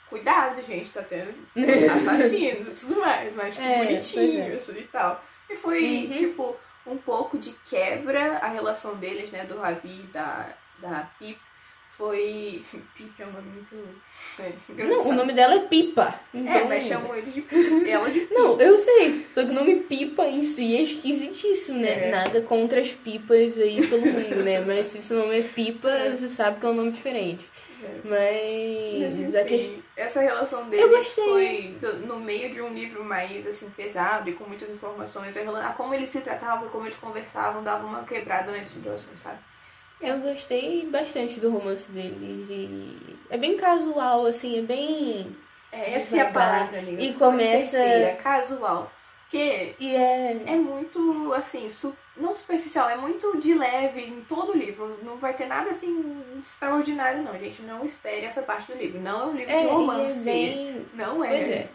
cuidado, 0.09 0.61
gente, 0.65 0.89
tá 0.91 1.01
tendo 1.03 1.33
assassinos 1.91 2.67
e 2.67 2.71
tudo 2.71 2.99
mais, 3.01 3.35
mas 3.35 3.55
tipo, 3.55 3.67
É, 3.67 3.77
bonitinhos 3.85 4.69
e 4.69 4.81
tal. 4.91 5.23
E 5.49 5.55
foi, 5.55 6.07
Uhum. 6.11 6.15
tipo, 6.15 6.55
um 6.87 6.97
pouco 6.97 7.37
de 7.37 7.53
quebra 7.69 8.37
a 8.37 8.47
relação 8.47 8.95
deles, 8.95 9.31
né, 9.31 9.43
do 9.45 9.57
Ravi 9.57 10.01
e 10.03 10.07
da, 10.13 10.49
da 10.79 11.09
Pip. 11.19 11.37
Foi. 11.91 12.61
Pip 12.95 13.11
é 13.19 13.25
um 13.25 13.31
nome 13.31 13.47
muito. 13.49 13.75
É, 14.39 14.83
Não, 14.85 15.07
o 15.09 15.13
nome 15.13 15.33
dela 15.33 15.55
é 15.55 15.59
Pipa. 15.61 16.13
É, 16.33 16.37
Então, 16.37 16.67
mas 16.67 16.83
chamam 16.85 17.15
ele 17.15 17.31
de 17.31 17.41
Pip. 17.41 17.89
Ela 17.89 18.07
de 18.09 18.19
Pip. 18.19 18.33
Não, 18.33 18.59
eu 18.61 18.77
sei. 18.77 19.25
Só 19.31 19.43
que 19.43 19.49
o 19.49 19.53
nome 19.53 19.77
Pipa 19.81 20.25
em 20.27 20.43
si 20.43 20.75
é 20.77 20.83
esquisitíssimo, 20.83 21.79
né? 21.79 22.07
É. 22.07 22.11
Nada 22.11 22.41
contra 22.41 22.79
as 22.81 22.91
pipas 22.91 23.57
aí 23.59 23.85
pelo 23.87 24.05
mundo, 24.05 24.43
né? 24.43 24.59
Mas 24.61 24.85
se 24.87 24.99
esse 24.99 25.11
nome 25.13 25.39
é 25.39 25.41
Pipa, 25.41 25.89
É. 25.89 26.15
você 26.15 26.27
sabe 26.27 26.59
que 26.59 26.65
é 26.67 26.69
um 26.69 26.73
nome 26.75 26.91
diferente. 26.91 27.43
Mas, 28.03 29.19
Mas 29.19 29.33
enfim, 29.59 29.83
essa 29.95 30.21
relação 30.21 30.69
deles 30.69 30.85
foi 31.13 31.77
do- 31.81 31.97
no 32.07 32.19
meio 32.19 32.51
de 32.51 32.61
um 32.61 32.73
livro 32.73 33.03
mais 33.03 33.45
assim 33.47 33.69
pesado 33.69 34.29
e 34.29 34.33
com 34.33 34.45
muitas 34.45 34.69
informações. 34.69 35.35
A 35.37 35.73
como 35.73 35.93
eles 35.93 36.09
se 36.09 36.21
tratavam, 36.21 36.69
como 36.69 36.85
eles 36.85 36.97
conversavam, 36.97 37.63
dava 37.63 37.85
uma 37.85 38.03
quebrada 38.03 38.51
nessa 38.51 38.71
situação, 38.71 39.15
sabe? 39.17 39.37
Eu 39.99 40.19
gostei 40.19 40.85
bastante 40.91 41.39
do 41.39 41.49
romance 41.51 41.91
deles 41.91 42.49
e 42.51 42.95
é 43.29 43.37
bem 43.37 43.57
casual, 43.57 44.25
assim, 44.27 44.59
é 44.59 44.61
bem. 44.61 45.35
É, 45.71 45.95
essa 45.95 46.17
é 46.17 46.21
a 46.21 46.31
palavra 46.31 46.77
ali. 46.77 47.09
E 47.09 47.13
começa- 47.13 47.67
certeira, 47.71 48.15
casual. 48.15 48.91
Porque 49.29 49.75
E 49.77 49.93
é. 49.93 50.41
é 50.47 50.55
muito, 50.55 51.33
assim, 51.33 51.67
su- 51.69 51.93
não 52.15 52.33
superficial, 52.33 52.89
é 52.89 52.95
muito 52.95 53.39
de 53.41 53.53
leve 53.53 54.01
em 54.01 54.21
todo 54.21 54.53
o 54.53 54.57
livro. 54.57 54.97
Não 55.03 55.17
vai 55.17 55.33
ter 55.33 55.47
nada 55.47 55.69
assim 55.69 56.23
extraordinário, 56.39 57.21
não, 57.23 57.37
gente. 57.37 57.61
Não 57.61 57.83
espere 57.83 58.25
essa 58.25 58.41
parte 58.41 58.71
do 58.71 58.77
livro. 58.77 59.01
Não 59.01 59.21
é 59.21 59.25
um 59.25 59.35
livro 59.35 59.51
É, 59.53 59.59
de 59.61 59.67
é 59.67 59.69
romance. 59.69 60.19
bem. 60.23 60.85
Não 60.93 61.23
é. 61.23 61.27
Pois 61.27 61.49
é. 61.51 61.67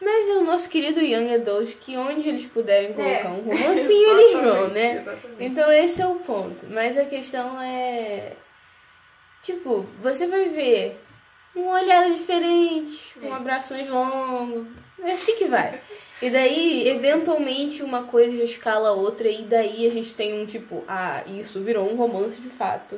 Mas 0.00 0.28
é 0.28 0.32
o 0.34 0.44
nosso 0.44 0.68
querido 0.68 1.00
Young 1.00 1.34
Adult 1.34 1.74
que 1.80 1.96
onde 1.96 2.28
eles 2.28 2.46
puderem 2.46 2.92
colocar 2.92 3.28
É. 3.30 3.32
um 3.32 3.40
romancinho, 3.50 4.20
eles 4.20 4.32
vão, 4.40 4.68
né? 4.68 4.92
Exatamente. 5.00 5.36
Então 5.44 5.72
esse 5.72 6.00
é 6.00 6.06
o 6.06 6.16
ponto. 6.16 6.66
Mas 6.68 6.96
a 6.96 7.04
questão 7.04 7.60
é. 7.60 8.34
Tipo, 9.42 9.86
você 10.00 10.26
vai 10.28 10.48
ver 10.50 11.00
uma 11.54 11.72
olhada 11.80 12.10
diferente, 12.10 13.12
É. 13.22 13.26
um 13.26 13.34
abraço 13.34 13.72
mais 13.74 13.88
longo. 13.88 14.66
É 15.02 15.12
assim 15.12 15.36
que 15.36 15.44
vai. 15.46 15.80
E 16.22 16.30
daí, 16.30 16.88
eventualmente, 16.88 17.82
uma 17.82 18.04
coisa 18.04 18.42
escala 18.42 18.88
a 18.88 18.92
outra, 18.92 19.28
e 19.28 19.42
daí 19.42 19.86
a 19.86 19.90
gente 19.90 20.14
tem 20.14 20.40
um 20.40 20.46
tipo, 20.46 20.82
ah, 20.88 21.22
isso 21.26 21.60
virou 21.60 21.90
um 21.90 21.96
romance 21.96 22.40
de 22.40 22.48
fato. 22.48 22.94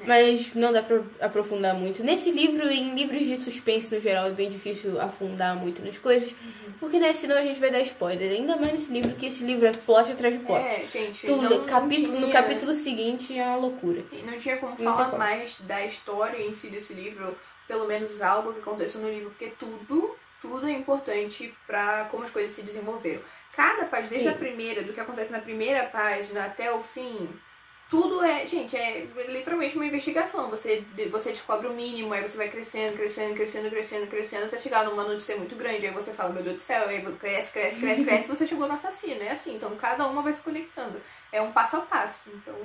É. 0.00 0.06
Mas 0.06 0.54
não 0.54 0.72
dá 0.72 0.82
pra 0.82 1.00
aprofundar 1.20 1.74
muito. 1.74 2.02
Nesse 2.02 2.30
livro 2.30 2.68
e 2.72 2.80
em 2.80 2.94
livros 2.94 3.24
de 3.26 3.36
suspense 3.38 3.94
no 3.94 4.00
geral 4.00 4.26
é 4.26 4.30
bem 4.30 4.50
difícil 4.50 4.98
afundar 5.00 5.54
muito 5.54 5.84
nas 5.84 5.98
coisas. 5.98 6.30
Uhum. 6.32 6.72
Porque 6.80 6.98
né, 6.98 7.12
senão 7.12 7.36
a 7.36 7.42
gente 7.42 7.60
vai 7.60 7.70
dar 7.70 7.80
spoiler. 7.82 8.32
Ainda 8.32 8.56
mais 8.56 8.72
nesse 8.72 8.90
livro, 8.90 9.14
que 9.14 9.26
esse 9.26 9.44
livro 9.44 9.66
é 9.68 9.72
plot 9.72 10.10
atrás 10.10 10.34
de 10.36 10.44
plot. 10.44 10.60
É, 10.64 10.86
gente, 10.92 11.26
Tudo, 11.26 11.42
não, 11.42 11.50
não 11.58 11.64
capítulo, 11.66 12.18
No 12.20 12.26
tinha- 12.26 12.42
capítulo 12.42 12.72
seguinte 12.72 13.38
é 13.38 13.44
uma 13.44 13.56
loucura. 13.56 14.02
Sim, 14.08 14.22
não 14.24 14.36
tinha 14.38 14.56
como 14.56 14.76
falar 14.76 15.16
mais 15.16 15.60
da 15.60 15.84
história 15.86 16.38
em 16.42 16.52
si 16.54 16.68
desse 16.68 16.94
livro, 16.94 17.36
pelo 17.68 17.86
menos 17.86 18.20
algo 18.22 18.54
que 18.54 18.60
aconteceu 18.60 19.00
no 19.00 19.08
livro, 19.10 19.30
porque 19.30 19.52
tudo, 19.58 20.16
tudo 20.42 20.66
é 20.68 20.72
importante 20.72 21.54
pra 21.66 22.06
como 22.10 22.24
as 22.24 22.30
coisas 22.30 22.50
se 22.54 22.60
desenvolveram. 22.62 23.22
Cada 23.54 23.84
página, 23.86 24.10
desde 24.10 24.28
Sim. 24.28 24.34
a 24.34 24.38
primeira, 24.38 24.82
do 24.82 24.92
que 24.92 25.00
acontece 25.00 25.30
na 25.32 25.38
primeira 25.38 25.84
página 25.84 26.44
até 26.46 26.72
o 26.72 26.82
fim, 26.82 27.28
tudo 27.90 28.24
é, 28.24 28.46
gente, 28.46 28.74
é 28.74 29.06
literalmente 29.28 29.76
uma 29.76 29.84
investigação. 29.86 30.48
Você, 30.50 30.82
você 31.10 31.30
descobre 31.30 31.66
o 31.68 31.72
mínimo, 31.74 32.12
aí 32.14 32.22
você 32.22 32.36
vai 32.38 32.48
crescendo, 32.48 32.96
crescendo, 32.96 33.34
crescendo, 33.34 33.68
crescendo, 33.70 34.06
crescendo, 34.06 34.44
até 34.46 34.58
chegar 34.58 34.84
numa 34.86 35.04
notícia 35.04 35.36
muito 35.36 35.54
grande. 35.54 35.86
Aí 35.86 35.92
você 35.92 36.10
fala, 36.12 36.30
meu 36.32 36.42
Deus 36.42 36.56
do 36.56 36.62
céu, 36.62 36.88
aí 36.88 37.00
cresce, 37.20 37.52
cresce, 37.52 37.78
cresce, 37.80 38.04
cresce, 38.04 38.28
você 38.28 38.46
chegou 38.46 38.66
no 38.66 38.74
assassino. 38.74 39.22
É 39.22 39.30
assim, 39.32 39.56
então 39.56 39.76
cada 39.76 40.06
uma 40.06 40.22
vai 40.22 40.32
se 40.32 40.40
conectando. 40.40 41.00
É 41.30 41.40
um 41.42 41.52
passo 41.52 41.76
a 41.76 41.80
passo. 41.82 42.30
Então, 42.34 42.56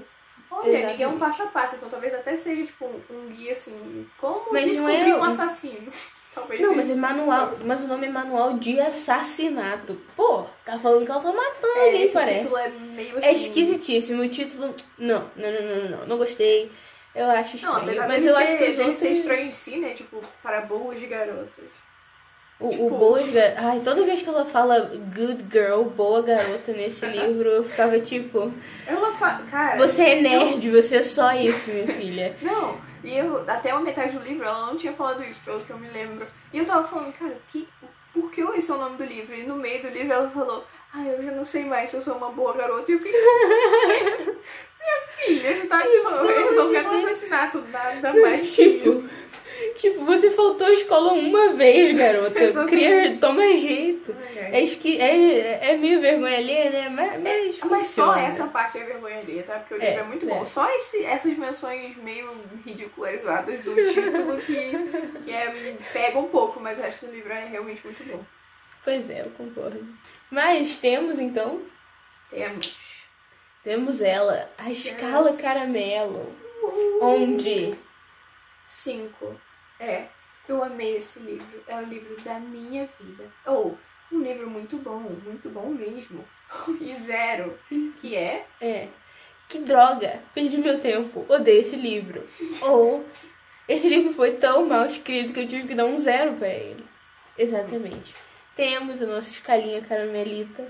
olha, 0.49 0.87
amiga, 0.87 1.03
é 1.03 1.07
um 1.09 1.19
passo 1.19 1.43
a 1.43 1.47
passo. 1.47 1.75
Então 1.75 1.89
talvez 1.89 2.13
até 2.13 2.37
seja, 2.37 2.65
tipo, 2.65 2.85
um 3.09 3.27
guia 3.27 3.51
assim, 3.51 4.07
como 4.17 4.53
Mas 4.53 4.65
não 4.73 4.85
descobrir 4.85 5.09
é 5.11 5.15
um- 5.17 5.23
assassino. 5.25 5.91
Talvez 6.37 6.61
Não, 6.61 6.75
mas 6.75 6.89
é 6.89 6.95
manual. 6.95 7.53
Mas 7.65 7.83
o 7.83 7.87
nome 7.87 8.07
é 8.07 8.09
manual 8.09 8.53
de 8.57 8.79
assassinato. 8.79 9.99
Pô, 10.15 10.45
tá 10.65 10.77
falando 10.79 11.05
que 11.05 11.11
ela 11.11 11.19
tá 11.21 11.31
matando 11.33 11.77
É, 11.77 11.85
alguém, 11.85 12.07
parece. 12.11 12.39
título 12.41 12.57
é 12.57 12.69
meio 12.69 13.17
assim. 13.17 13.27
É 13.27 13.33
esquisitíssimo. 13.33 14.23
O 14.23 14.29
título. 14.29 14.75
Não, 14.97 15.25
não, 15.35 15.51
não, 15.51 15.61
não, 15.61 15.89
não. 15.99 16.07
Não 16.07 16.17
gostei. 16.17 16.71
Eu 17.15 17.25
acho 17.31 17.57
Não, 17.65 17.79
estranho. 17.79 17.83
apesar 18.01 18.07
mas 18.07 18.25
eu 18.25 18.35
ser, 18.35 18.43
acho 18.43 18.57
que 18.57 18.63
os 18.63 18.69
dele 18.69 18.81
outros. 18.81 18.97
ser 18.99 19.09
estranho 19.11 19.41
em 19.47 19.51
si, 19.51 19.77
né? 19.77 19.89
Tipo, 19.93 20.23
para 20.43 20.61
boas 20.61 20.99
de 20.99 21.07
garotas. 21.07 21.49
O, 22.59 22.69
Tipo- 22.69 22.87
o 22.87 22.89
boas 22.89 23.29
ga- 23.31 23.53
Ai, 23.57 23.81
toda 23.83 24.03
vez 24.03 24.21
que 24.21 24.29
ela 24.29 24.43
fala 24.45 24.79
good 25.15 25.45
girl, 25.51 25.83
boa 25.83 26.21
garota 26.23 26.71
nesse 26.71 27.05
livro, 27.07 27.49
eu 27.49 27.63
ficava 27.63 27.99
tipo. 27.99 28.51
Ela 28.87 29.11
fala. 29.13 29.43
Cara. 29.49 29.77
Você 29.77 30.01
é 30.01 30.21
nerd, 30.21 30.69
você 30.71 30.97
é 30.97 31.01
só 31.03 31.33
isso, 31.33 31.69
minha 31.71 31.87
filha. 31.87 32.35
Não, 32.41 32.79
e 33.07 33.17
eu, 33.17 33.43
até 33.49 33.71
a 33.71 33.79
metade 33.79 34.17
do 34.17 34.23
livro, 34.23 34.45
ela 34.45 34.65
não 34.67 34.75
tinha 34.77 34.93
falado 34.93 35.23
isso, 35.23 35.39
pelo 35.45 35.63
que 35.63 35.69
eu 35.69 35.77
me 35.77 35.87
lembro. 35.89 36.27
E 36.51 36.57
eu 36.59 36.65
tava 36.65 36.87
falando, 36.87 37.13
cara, 37.13 37.37
que, 37.47 37.67
por 38.13 38.29
que 38.31 38.41
esse 38.41 38.69
é 38.69 38.73
o 38.73 38.77
nome 38.77 38.97
do 38.97 39.05
livro? 39.05 39.33
E 39.35 39.43
no 39.43 39.55
meio 39.55 39.81
do 39.81 39.89
livro 39.89 40.11
ela 40.13 40.29
falou, 40.29 40.65
ah, 40.93 41.03
eu 41.05 41.23
já 41.23 41.31
não 41.31 41.45
sei 41.45 41.63
mais 41.65 41.89
se 41.89 41.95
eu 41.95 42.01
sou 42.01 42.15
uma 42.15 42.29
boa 42.31 42.53
garota. 42.53 42.91
E 42.91 42.95
eu 42.95 42.99
fiquei, 42.99 43.13
minha 44.79 45.01
filha, 45.15 45.55
você 45.61 45.67
tá 45.67 45.77
resol- 45.79 46.25
resolvendo 46.49 46.87
um 46.91 47.05
assassinato, 47.05 47.59
nada 47.71 48.13
mais 48.13 48.55
que 48.55 48.77
Tipo, 48.79 48.89
isso. 48.89 49.09
Tipo, 49.77 50.05
você 50.05 50.31
faltou 50.31 50.65
à 50.67 50.71
escola 50.73 51.13
uma 51.13 51.53
vez, 51.53 51.95
garota. 51.95 52.65
Cria, 52.67 53.15
toma 53.19 53.43
jeito. 53.55 54.15
Ai. 54.35 54.55
É, 54.55 54.61
esqui... 54.63 54.99
é, 54.99 55.71
é 55.71 55.77
meio 55.77 56.01
vergonha 56.01 56.37
ali, 56.37 56.69
né? 56.69 56.89
Mas, 56.89 57.21
mas, 57.21 57.59
Mas 57.69 57.87
só 57.87 58.15
essa 58.15 58.47
parte 58.47 58.79
é 58.79 58.83
vergonha 58.83 59.19
alheia, 59.19 59.43
tá? 59.43 59.59
Porque 59.59 59.75
o 59.75 59.81
É, 59.81 59.89
livro 59.89 59.99
é 60.03 60.07
muito 60.07 60.25
bom. 60.25 60.41
é. 60.41 60.45
Só 60.45 60.67
esse- 60.75 61.05
essas 61.05 61.37
menções 61.37 61.95
meio 61.97 62.27
ridicularizadas 62.65 63.59
do 63.61 63.75
título 63.75 64.37
que, 64.37 64.71
que 65.23 65.31
é, 65.31 65.75
pega 65.93 66.17
um 66.17 66.27
pouco, 66.29 66.59
mas 66.59 66.79
o 66.79 66.81
resto 66.81 67.05
do 67.05 67.11
livro 67.11 67.31
é 67.31 67.45
realmente 67.45 67.81
muito 67.85 68.03
bom. 68.03 68.23
Pois 68.83 69.09
é, 69.11 69.21
eu 69.21 69.29
concordo. 69.37 69.85
Mas 70.31 70.79
temos, 70.79 71.19
então, 71.19 71.61
Temos. 72.31 72.77
temos 73.63 74.01
ela, 74.01 74.49
a 74.57 74.71
escala 74.71 75.33
caramelo. 75.37 76.35
Onde? 77.01 77.75
Cinco. 78.65 79.39
É, 79.79 80.07
eu 80.47 80.63
amei 80.63 80.97
esse 80.97 81.19
livro. 81.19 81.63
É 81.67 81.75
o 81.75 81.85
livro 81.85 82.19
da 82.21 82.39
minha 82.39 82.89
vida. 82.99 83.25
Ou, 83.45 83.77
um 84.11 84.21
livro 84.21 84.49
muito 84.49 84.77
bom, 84.77 84.99
muito 84.99 85.49
bom 85.49 85.69
mesmo. 85.69 86.25
E 86.79 86.95
zero, 86.95 87.59
que 87.99 88.15
é 88.15 88.45
É. 88.61 88.87
Que 89.49 89.59
droga! 89.59 90.21
Perdi 90.33 90.57
meu 90.57 90.79
tempo. 90.79 91.25
Odeio 91.29 91.61
esse 91.61 91.75
livro. 91.75 92.25
Ou 92.61 93.05
esse 93.67 93.87
livro 93.89 94.13
foi 94.13 94.33
tão 94.33 94.65
mal 94.65 94.85
escrito 94.85 95.33
que 95.33 95.41
eu 95.41 95.47
tive 95.47 95.67
que 95.67 95.75
dar 95.75 95.85
um 95.85 95.97
zero 95.97 96.33
pra 96.33 96.47
ele. 96.47 96.85
Exatamente. 97.37 98.15
Temos 98.55 99.01
a 99.01 99.05
nossa 99.05 99.29
escalinha 99.29 99.81
caramelita. 99.81 100.65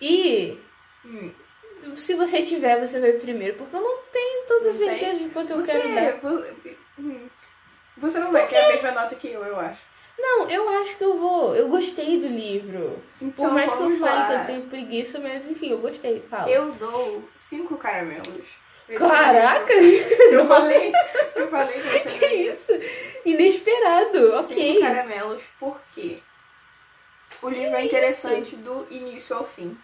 E 0.00 0.58
hum, 1.04 1.30
se 1.96 2.14
você 2.14 2.42
tiver, 2.42 2.80
você 2.84 3.00
vai 3.00 3.12
primeiro. 3.12 3.56
Porque 3.58 3.76
eu 3.76 3.82
não 3.82 3.98
tenho 4.12 4.46
toda 4.46 4.72
certeza 4.72 5.18
de 5.18 5.28
quanto 5.30 5.50
eu 5.50 5.56
você, 5.58 5.72
quero 5.72 5.94
dar. 5.94 6.20
Vo- 7.96 8.10
você 8.10 8.18
não 8.18 8.32
vai 8.32 8.46
querer 8.46 8.64
a 8.64 8.68
mesma 8.68 8.90
nota 8.92 9.14
que 9.14 9.28
eu, 9.28 9.44
eu 9.44 9.58
acho. 9.58 9.80
Não, 10.18 10.48
eu 10.48 10.68
acho 10.80 10.96
que 10.96 11.04
eu 11.04 11.18
vou. 11.18 11.54
Eu 11.54 11.68
gostei 11.68 12.20
do 12.20 12.28
livro. 12.28 13.02
Então, 13.20 13.44
Por 13.46 13.52
mais 13.54 13.70
que 13.72 13.82
eu 13.82 13.96
fale 13.98 14.26
que 14.26 14.40
eu 14.42 14.46
tenho 14.46 14.62
preguiça, 14.68 15.18
mas 15.18 15.46
enfim, 15.46 15.70
eu 15.72 15.78
gostei. 15.78 16.20
Fala. 16.30 16.48
Eu 16.50 16.72
dou 16.72 17.28
cinco 17.50 17.76
caramelos. 17.76 18.46
esse 18.88 18.98
Caraca! 18.98 19.74
livro. 19.74 20.14
Eu 20.32 20.46
falei, 20.46 20.92
eu 21.34 21.48
falei 21.50 21.74
que 21.80 21.82
você 21.88 22.18
que 22.18 22.26
isso? 22.26 22.72
Inesperado. 23.24 24.18
Cinco 24.48 24.52
Ok. 24.52 24.80
caramelos, 24.80 25.42
porque 25.60 26.18
o 27.42 27.48
livro 27.50 27.74
é 27.76 27.84
interessante 27.84 28.56
do 28.56 28.86
início 28.90 29.36
ao 29.36 29.46
fim. 29.46 29.76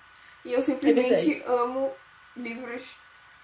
E 0.44 0.52
eu 0.52 0.62
simplesmente 0.62 1.42
amo 1.46 1.92
livros 2.36 2.82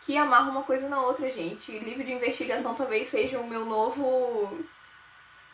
que 0.02 0.16
amarram 0.16 0.50
uma 0.52 0.62
coisa 0.62 0.88
na 0.88 1.00
outra, 1.02 1.30
gente. 1.30 1.72
E 1.72 1.78
livro 1.78 2.04
de 2.04 2.12
investigação 2.12 2.74
talvez 2.74 3.08
seja 3.08 3.38
o 3.38 3.46
meu 3.46 3.64
novo 3.64 4.58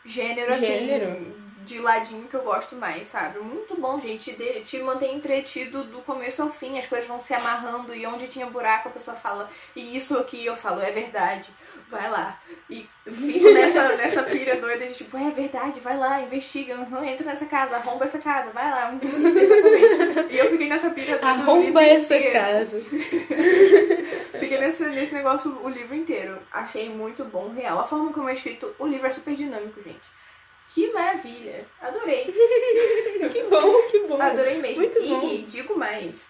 gênero, 0.05 0.53
Gênero? 0.57 1.11
assim, 1.11 1.33
de 1.65 1.79
ladinho 1.79 2.27
que 2.27 2.35
eu 2.35 2.43
gosto 2.43 2.75
mais, 2.75 3.07
sabe? 3.07 3.39
Muito 3.39 3.75
bom, 3.81 3.99
gente. 3.99 4.33
Te, 4.33 4.61
te 4.61 4.77
mantém 4.79 5.15
entretido 5.15 5.83
do 5.85 5.99
começo 6.03 6.43
ao 6.43 6.51
fim. 6.51 6.77
As 6.77 6.85
coisas 6.85 7.07
vão 7.07 7.19
se 7.19 7.33
amarrando 7.33 7.93
e 7.95 8.05
onde 8.05 8.27
tinha 8.27 8.45
buraco 8.45 8.87
a 8.89 8.91
pessoa 8.91 9.17
fala, 9.17 9.49
e 9.75 9.97
isso 9.97 10.15
aqui 10.17 10.45
eu 10.45 10.55
falo, 10.55 10.79
é 10.81 10.91
verdade. 10.91 11.49
Vai 11.89 12.09
lá. 12.09 12.39
E 12.69 12.87
fico 13.07 13.49
nessa, 13.51 13.89
nessa 13.97 14.23
pira 14.23 14.55
doida 14.57 14.85
de 14.87 14.93
tipo, 14.93 15.17
é 15.17 15.29
verdade, 15.31 15.79
vai 15.79 15.97
lá, 15.97 16.21
investiga, 16.21 16.75
uhum, 16.75 17.03
entra 17.03 17.25
nessa 17.25 17.45
casa, 17.45 17.77
arromba 17.77 18.05
essa 18.05 18.19
casa, 18.19 18.51
vai 18.51 18.69
lá. 18.69 18.89
uhum, 18.91 18.99
exatamente. 19.37 20.33
E 20.33 20.37
eu 20.37 20.49
fiquei 20.51 20.67
nessa 20.69 20.89
pira 20.91 21.17
doida 21.17 21.27
Arromba 21.27 21.83
essa 21.83 22.15
inteiro. 22.15 22.33
casa. 22.33 22.77
Fiquei 24.55 24.67
nesse, 24.67 24.85
nesse 24.85 25.13
negócio 25.13 25.59
o 25.63 25.69
livro 25.69 25.95
inteiro. 25.95 26.39
Achei 26.51 26.89
muito 26.89 27.25
bom, 27.25 27.53
real. 27.53 27.79
A 27.79 27.87
forma 27.87 28.13
como 28.13 28.29
é 28.29 28.33
escrito, 28.33 28.73
o 28.79 28.87
livro 28.87 29.07
é 29.07 29.09
super 29.09 29.35
dinâmico, 29.35 29.81
gente. 29.83 30.15
Que 30.69 30.91
maravilha. 30.91 31.65
Adorei. 31.81 32.25
Que 33.31 33.43
bom, 33.43 33.89
que 33.89 33.99
bom. 34.07 34.21
Adorei 34.21 34.57
mesmo. 34.59 34.77
Muito 34.77 34.99
e 35.01 35.07
bom. 35.09 35.45
digo 35.47 35.77
mais. 35.77 36.27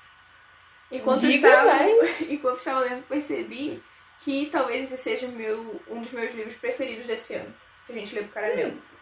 Enquanto 0.91 1.23
eu 1.23 1.31
Diga 1.31 1.47
estava, 1.47 1.73
mais. 1.73 2.21
enquanto 2.29 2.57
estava 2.57 2.79
lendo, 2.81 3.03
percebi 3.03 3.83
que 4.23 4.47
talvez 4.47 4.91
esse 4.91 5.01
seja 5.01 5.27
meu, 5.27 5.81
um 5.89 6.01
dos 6.01 6.11
meus 6.11 6.33
livros 6.33 6.55
preferidos 6.55 7.05
desse 7.05 7.33
ano. 7.33 7.53
Que 7.85 7.93
a 7.93 7.95
gente 7.95 8.15
lê 8.15 8.21
pro 8.21 8.33
caramelo. 8.33 8.71
Quantas 8.71 8.94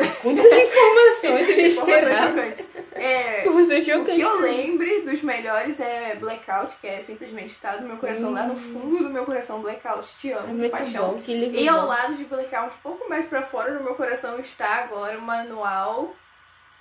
informações 0.00 1.48
Informações 1.48 1.48
inesperadas. 1.50 2.18
chocantes. 2.18 2.66
É, 2.94 3.42
Você 3.48 3.78
o 3.96 4.04
que 4.04 4.20
eu 4.20 4.40
lembre 4.40 5.00
dos 5.02 5.22
melhores 5.22 5.78
é 5.80 6.16
Blackout, 6.16 6.76
que 6.80 6.86
é 6.86 7.02
simplesmente 7.02 7.52
está 7.52 7.76
no 7.76 7.86
meu 7.88 7.96
coração, 7.96 8.32
lá 8.32 8.44
no 8.46 8.56
fundo 8.56 8.98
do 9.04 9.10
meu 9.10 9.24
coração, 9.24 9.60
Blackout. 9.60 10.06
Te 10.20 10.30
É 10.32 10.34
amo, 10.34 10.48
de 10.48 10.54
muito 10.54 10.70
paixão. 10.70 11.14
bom, 11.14 11.22
E 11.26 11.68
ao 11.68 11.82
bom. 11.82 11.86
lado 11.88 12.14
de 12.14 12.24
Blackout, 12.24 12.74
um 12.76 12.80
pouco 12.82 13.08
mais 13.08 13.26
pra 13.26 13.42
fora 13.42 13.74
do 13.74 13.84
meu 13.84 13.94
coração, 13.94 14.38
está 14.40 14.66
agora 14.84 15.18
o 15.18 15.22
manual 15.22 16.14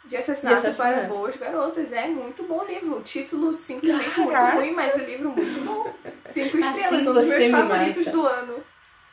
de 0.05 0.17
assassinato, 0.17 0.61
De 0.61 0.67
assassinato. 0.67 0.99
para 1.07 1.07
boas 1.07 1.37
garotas. 1.37 1.91
É 1.91 2.07
muito 2.07 2.43
bom 2.43 2.63
livro. 2.65 2.97
O 2.97 3.01
título 3.01 3.55
simplesmente 3.55 4.15
Caraca. 4.15 4.55
muito 4.55 4.57
ruim, 4.57 4.71
mas 4.71 4.95
o 4.95 4.99
livro 4.99 5.29
muito 5.29 5.65
bom. 5.65 5.93
Cinco 6.29 6.57
Assim 6.57 6.67
estrelas, 6.69 7.07
um 7.07 7.13
dos 7.13 7.27
meus 7.27 7.43
me 7.45 7.51
favoritos 7.51 8.05
do 8.07 8.25
ano. 8.25 8.63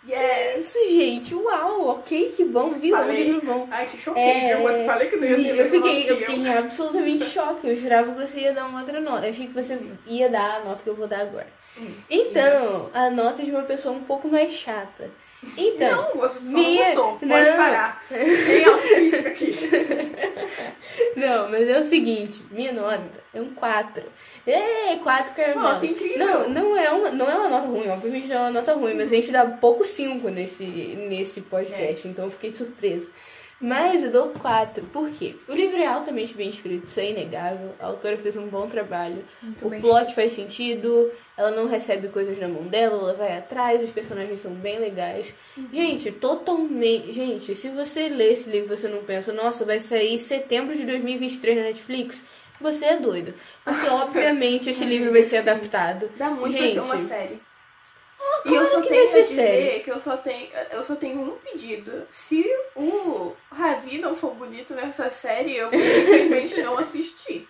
Que 0.05 0.13
Yes! 0.13 0.61
isso, 0.75 0.79
gente? 0.89 1.35
Uau, 1.35 1.89
ok, 1.89 2.33
que 2.35 2.45
bom, 2.45 2.73
viu? 2.75 2.97
Falei. 2.97 3.25
Livro 3.25 3.43
bom. 3.47 3.69
Ai, 3.71 3.87
te 3.87 3.99
choquei, 3.99 4.23
É, 4.23 4.57
viu? 4.57 4.65
Mas 4.65 4.87
falei 4.87 5.09
que 5.09 5.17
não 5.17 5.27
ia 5.27 5.37
ter 5.37 5.59
Eu 5.61 5.69
fiquei, 5.71 6.03
que 6.05 6.09
eu 6.11 6.17
fiquei 6.17 6.49
absolutamente 6.49 7.25
choque. 7.25 7.69
Eu 7.69 7.77
jurava 7.77 8.13
que 8.13 8.27
você 8.27 8.41
ia 8.41 8.53
dar 8.55 8.67
uma 8.67 8.81
outra 8.81 9.01
nota. 9.01 9.27
Eu 9.27 9.31
achei 9.33 9.47
que 9.47 9.53
você 9.55 9.79
ia 10.07 10.29
dar 10.31 10.57
a 10.57 10.65
nota 10.65 10.83
que 10.83 10.89
eu 10.89 10.97
vou 10.97 11.07
dar 11.07 11.21
agora. 11.21 11.47
Hum. 11.79 11.93
Então, 12.09 12.91
a 12.95 13.11
nota 13.11 13.43
de 13.43 13.51
uma 13.51 13.63
pessoa 13.63 13.95
um 13.95 14.03
pouco 14.03 14.27
mais 14.29 14.53
chata. 14.53 15.11
Então, 15.57 16.09
Não, 16.15 16.21
você 16.21 16.39
só 16.39 16.45
minha- 16.45 16.95
não 16.95 16.95
gostou. 16.95 17.29
Pode 17.29 17.45
não. 17.51 17.57
parar. 17.57 18.05
não, 21.21 21.51
mas 21.51 21.69
é 21.69 21.79
o 21.79 21.85
seguinte, 21.85 22.43
minha 22.51 22.73
nota 22.73 23.23
é 23.33 23.41
um 23.41 23.55
4. 23.55 24.03
É, 24.47 24.97
4 24.97 25.35
caramelos. 25.35 25.63
Nota 25.63 25.87
incrível. 25.87 26.19
Não, 26.19 26.49
não 26.49 26.77
é, 26.77 26.91
uma, 26.91 27.11
não 27.11 27.31
é 27.31 27.35
uma 27.37 27.49
nota 27.49 27.67
ruim, 27.67 27.89
obviamente 27.89 28.27
não 28.27 28.37
é 28.37 28.41
uma 28.41 28.51
nota 28.51 28.75
ruim, 28.75 28.95
mas 28.95 29.13
a 29.13 29.17
gente 29.17 29.31
dá 29.31 29.47
pouco 29.47 29.85
5 29.85 30.29
nesse, 30.31 30.65
nesse 30.65 31.43
podcast, 31.43 32.09
então 32.09 32.25
eu 32.25 32.31
fiquei 32.31 32.51
surpresa. 32.51 33.11
Mas 33.61 34.03
eu 34.03 34.11
dou 34.11 34.29
4, 34.29 34.85
por 34.87 35.11
quê? 35.11 35.37
O 35.47 35.53
livro 35.53 35.77
é 35.77 35.87
altamente 35.87 36.35
bem 36.35 36.49
escrito, 36.49 36.87
isso 36.87 36.99
é 36.99 37.11
inegável, 37.11 37.75
a 37.79 37.89
autora 37.89 38.17
fez 38.17 38.35
um 38.37 38.47
bom 38.47 38.67
trabalho, 38.67 39.23
Muito 39.43 39.67
o 39.67 39.81
plot 39.83 40.15
faz 40.15 40.33
sentido, 40.33 41.13
ela 41.37 41.51
não 41.51 41.67
recebe 41.67 42.09
coisas 42.09 42.39
na 42.39 42.49
mão 42.49 42.63
dela, 42.63 42.97
ela 42.97 43.13
vai 43.13 43.37
atrás, 43.37 43.83
os 43.83 43.91
personagens 43.91 44.41
são 44.41 44.53
bem 44.53 44.79
legais. 44.79 45.35
Uhum. 45.59 45.69
Gente, 45.73 46.11
totalmente. 46.11 47.13
Gente, 47.13 47.55
se 47.55 47.69
você 47.69 48.09
lê 48.09 48.33
esse 48.33 48.49
livro 48.49 48.73
e 48.73 48.77
você 48.77 48.89
não 48.89 49.05
pensa, 49.05 49.31
nossa, 49.31 49.65
vai 49.65 49.79
sair 49.79 50.15
em 50.15 50.19
setembro 50.19 50.75
de 50.75 50.87
2023 50.87 51.57
na 51.59 51.63
Netflix, 51.65 52.25
você 52.59 52.87
é 52.87 52.97
doido. 52.97 53.35
Porque, 53.63 53.89
obviamente, 53.93 54.71
esse 54.71 54.87
livro 54.87 55.13
vai 55.13 55.23
ser 55.23 55.39
adaptado. 55.39 56.11
Dá 56.17 56.31
muito 56.31 56.53
Gente. 56.53 56.75
pra 56.75 56.85
ser 56.85 56.93
uma 56.95 57.05
série. 57.05 57.50
E 58.45 58.49
claro 58.49 58.65
eu 58.65 58.71
só 58.71 58.81
que 58.81 58.89
tenho 58.89 59.11
vai 59.11 59.21
a 59.21 59.25
ser 59.25 59.29
dizer 59.29 59.83
que 59.83 59.91
eu 59.91 60.01
só 60.01 60.17
tenho, 60.17 60.49
eu 60.71 60.83
só 60.83 60.95
tenho 60.95 61.21
um 61.21 61.37
pedido. 61.39 62.07
Se 62.11 62.45
o 62.75 63.33
Ravi 63.51 63.99
não 63.99 64.17
for 64.17 64.35
bonito 64.35 64.75
nessa 64.75 65.11
série, 65.11 65.57
eu 65.57 65.71
vou 65.71 65.81
simplesmente 65.81 66.63
não 66.63 66.79
assistir. 66.79 67.49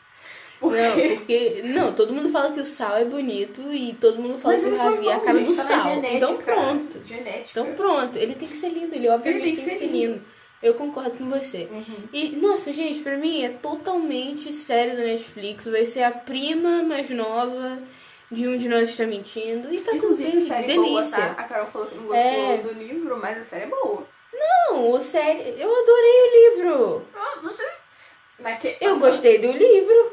Porque. 0.60 0.78
Não, 1.08 1.16
porque. 1.16 1.62
Não, 1.64 1.94
todo 1.94 2.12
mundo 2.12 2.28
fala 2.28 2.52
que 2.52 2.60
o 2.60 2.64
Sal 2.66 2.98
é 2.98 3.04
bonito 3.04 3.62
e 3.72 3.94
todo 3.94 4.20
mundo 4.20 4.38
fala 4.38 4.54
Mas 4.54 4.64
que 4.64 4.70
o 4.70 4.76
Ravi 4.76 5.08
é 5.08 5.14
a 5.14 5.20
cara 5.20 5.40
do 5.40 5.52
Sal. 5.52 5.82
genética. 5.82 6.14
Então 6.16 6.36
pronto. 6.36 7.00
Genética. 7.04 7.60
Então 7.60 7.74
pronto. 7.74 8.18
Ele 8.18 8.34
tem 8.34 8.48
que 8.48 8.56
ser 8.56 8.68
lindo, 8.68 8.94
ele 8.94 9.08
obviamente 9.08 9.42
Ele 9.42 9.56
tem 9.56 9.56
tem 9.56 9.64
que 9.64 9.70
que 9.70 9.78
ser 9.78 9.86
ser 9.86 9.92
lindo. 9.92 10.22
Eu 10.62 10.74
concordo 10.74 11.12
com 11.12 11.30
você. 11.30 11.66
Uhum. 11.72 12.08
E, 12.12 12.36
nossa, 12.36 12.70
gente, 12.70 13.00
pra 13.00 13.16
mim 13.16 13.42
é 13.42 13.48
totalmente 13.48 14.52
série 14.52 14.94
da 14.94 15.04
Netflix. 15.04 15.64
Vai 15.64 15.86
ser 15.86 16.02
a 16.02 16.10
prima 16.10 16.82
mais 16.82 17.08
nova 17.08 17.78
de 18.30 18.46
um 18.48 18.56
de 18.56 18.68
nós 18.68 18.88
está 18.90 19.04
mentindo. 19.06 19.72
E 19.72 19.80
tá 19.80 19.92
Inclusive, 19.92 20.30
tudo 20.30 20.40
bem, 20.40 20.48
série 20.48 20.74
boa, 20.74 21.00
delícia. 21.00 21.18
tá? 21.18 21.30
A 21.42 21.44
Carol 21.44 21.66
falou 21.66 21.88
que 21.88 21.94
não 21.96 22.02
gostou 22.04 22.20
É. 22.20 22.56
do 22.58 22.72
livro, 22.72 23.16
mas 23.18 23.38
a 23.38 23.44
série 23.44 23.64
é 23.64 23.66
boa. 23.66 24.06
Não, 24.32 24.90
o 24.92 25.00
série. 25.00 25.60
Eu 25.60 25.70
adorei 25.70 26.22
o 26.22 26.56
livro. 26.56 27.06
Ah, 27.14 27.38
você. 27.42 27.68
Naque... 28.38 28.76
Eu 28.80 28.94
Nossa, 28.94 29.06
gostei 29.08 29.38
do 29.38 29.50
livro. 29.52 30.12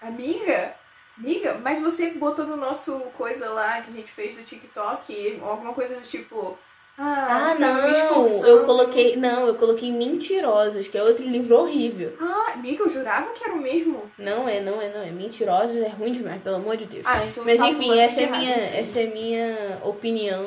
Amiga, 0.00 0.74
amiga, 1.18 1.54
mas 1.54 1.80
você 1.80 2.10
botou 2.10 2.46
no 2.46 2.56
nosso 2.56 2.92
coisa 3.16 3.48
lá 3.50 3.80
que 3.80 3.90
a 3.90 3.94
gente 3.94 4.10
fez 4.12 4.36
do 4.36 4.42
TikTok 4.44 5.40
alguma 5.42 5.72
coisa 5.72 5.94
do 5.96 6.02
tipo. 6.06 6.58
Ah, 6.96 7.50
Ah, 7.50 7.54
me 7.54 7.60
não. 7.60 8.46
Eu 8.46 8.64
coloquei. 8.64 9.16
Não, 9.16 9.46
eu 9.46 9.54
coloquei 9.56 9.90
Mentirosas, 9.90 10.86
que 10.86 10.96
é 10.96 11.02
outro 11.02 11.24
livro 11.24 11.56
horrível. 11.58 12.12
Ah, 12.20 12.52
amiga, 12.54 12.84
eu 12.84 12.88
jurava 12.88 13.32
que 13.32 13.44
era 13.44 13.54
o 13.54 13.60
mesmo. 13.60 14.02
Não 14.18 14.48
é, 14.48 14.60
não 14.60 14.80
é, 14.80 14.88
não 14.88 15.02
é. 15.02 15.10
Mentirosas 15.10 15.76
é 15.82 15.88
ruim 15.88 16.12
demais, 16.12 16.40
pelo 16.42 16.56
amor 16.56 16.76
de 16.76 16.84
Deus. 16.86 17.04
Ah, 17.06 17.24
então 17.26 17.44
Mas 17.44 17.60
enfim, 17.60 17.98
essa 17.98 18.20
é 18.20 18.24
errado, 18.24 18.38
minha, 18.40 18.56
enfim. 18.56 18.76
essa 18.78 19.00
é 19.00 19.06
minha 19.06 19.78
opinião, 19.84 20.46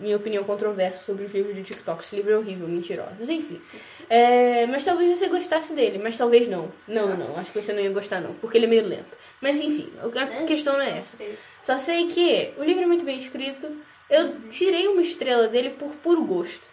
minha 0.00 0.16
opinião 0.16 0.44
controversa 0.44 1.04
sobre 1.04 1.24
os 1.24 1.32
livros 1.32 1.54
de 1.54 1.62
TikTok. 1.62 2.02
Esse 2.02 2.16
livro 2.16 2.32
é 2.32 2.38
horrível, 2.38 2.68
mentirosos, 2.68 3.28
enfim. 3.28 3.60
É, 4.08 4.66
mas 4.66 4.84
talvez 4.84 5.18
você 5.18 5.28
gostasse 5.28 5.74
dele, 5.74 5.98
mas 5.98 6.16
talvez 6.16 6.48
não. 6.48 6.70
Não, 6.86 7.16
não, 7.16 7.36
acho 7.38 7.52
que 7.52 7.60
você 7.60 7.72
não 7.72 7.80
ia 7.80 7.90
gostar 7.90 8.20
não, 8.20 8.34
porque 8.34 8.56
ele 8.58 8.66
é 8.66 8.68
meio 8.68 8.86
lento. 8.86 9.16
Mas 9.40 9.56
enfim, 9.56 9.92
a 10.00 10.24
Né? 10.24 10.44
questão 10.46 10.74
não 10.74 10.80
é 10.82 10.98
essa. 10.98 11.18
Só 11.62 11.76
sei 11.78 12.08
que 12.08 12.52
o 12.58 12.64
livro 12.64 12.82
é 12.82 12.86
muito 12.86 13.04
bem 13.04 13.18
escrito, 13.18 13.70
Eu 14.10 14.40
tirei 14.48 14.88
uma 14.88 15.02
estrela 15.02 15.48
dele 15.48 15.70
por 15.78 15.90
puro 15.96 16.24
gosto. 16.24 16.66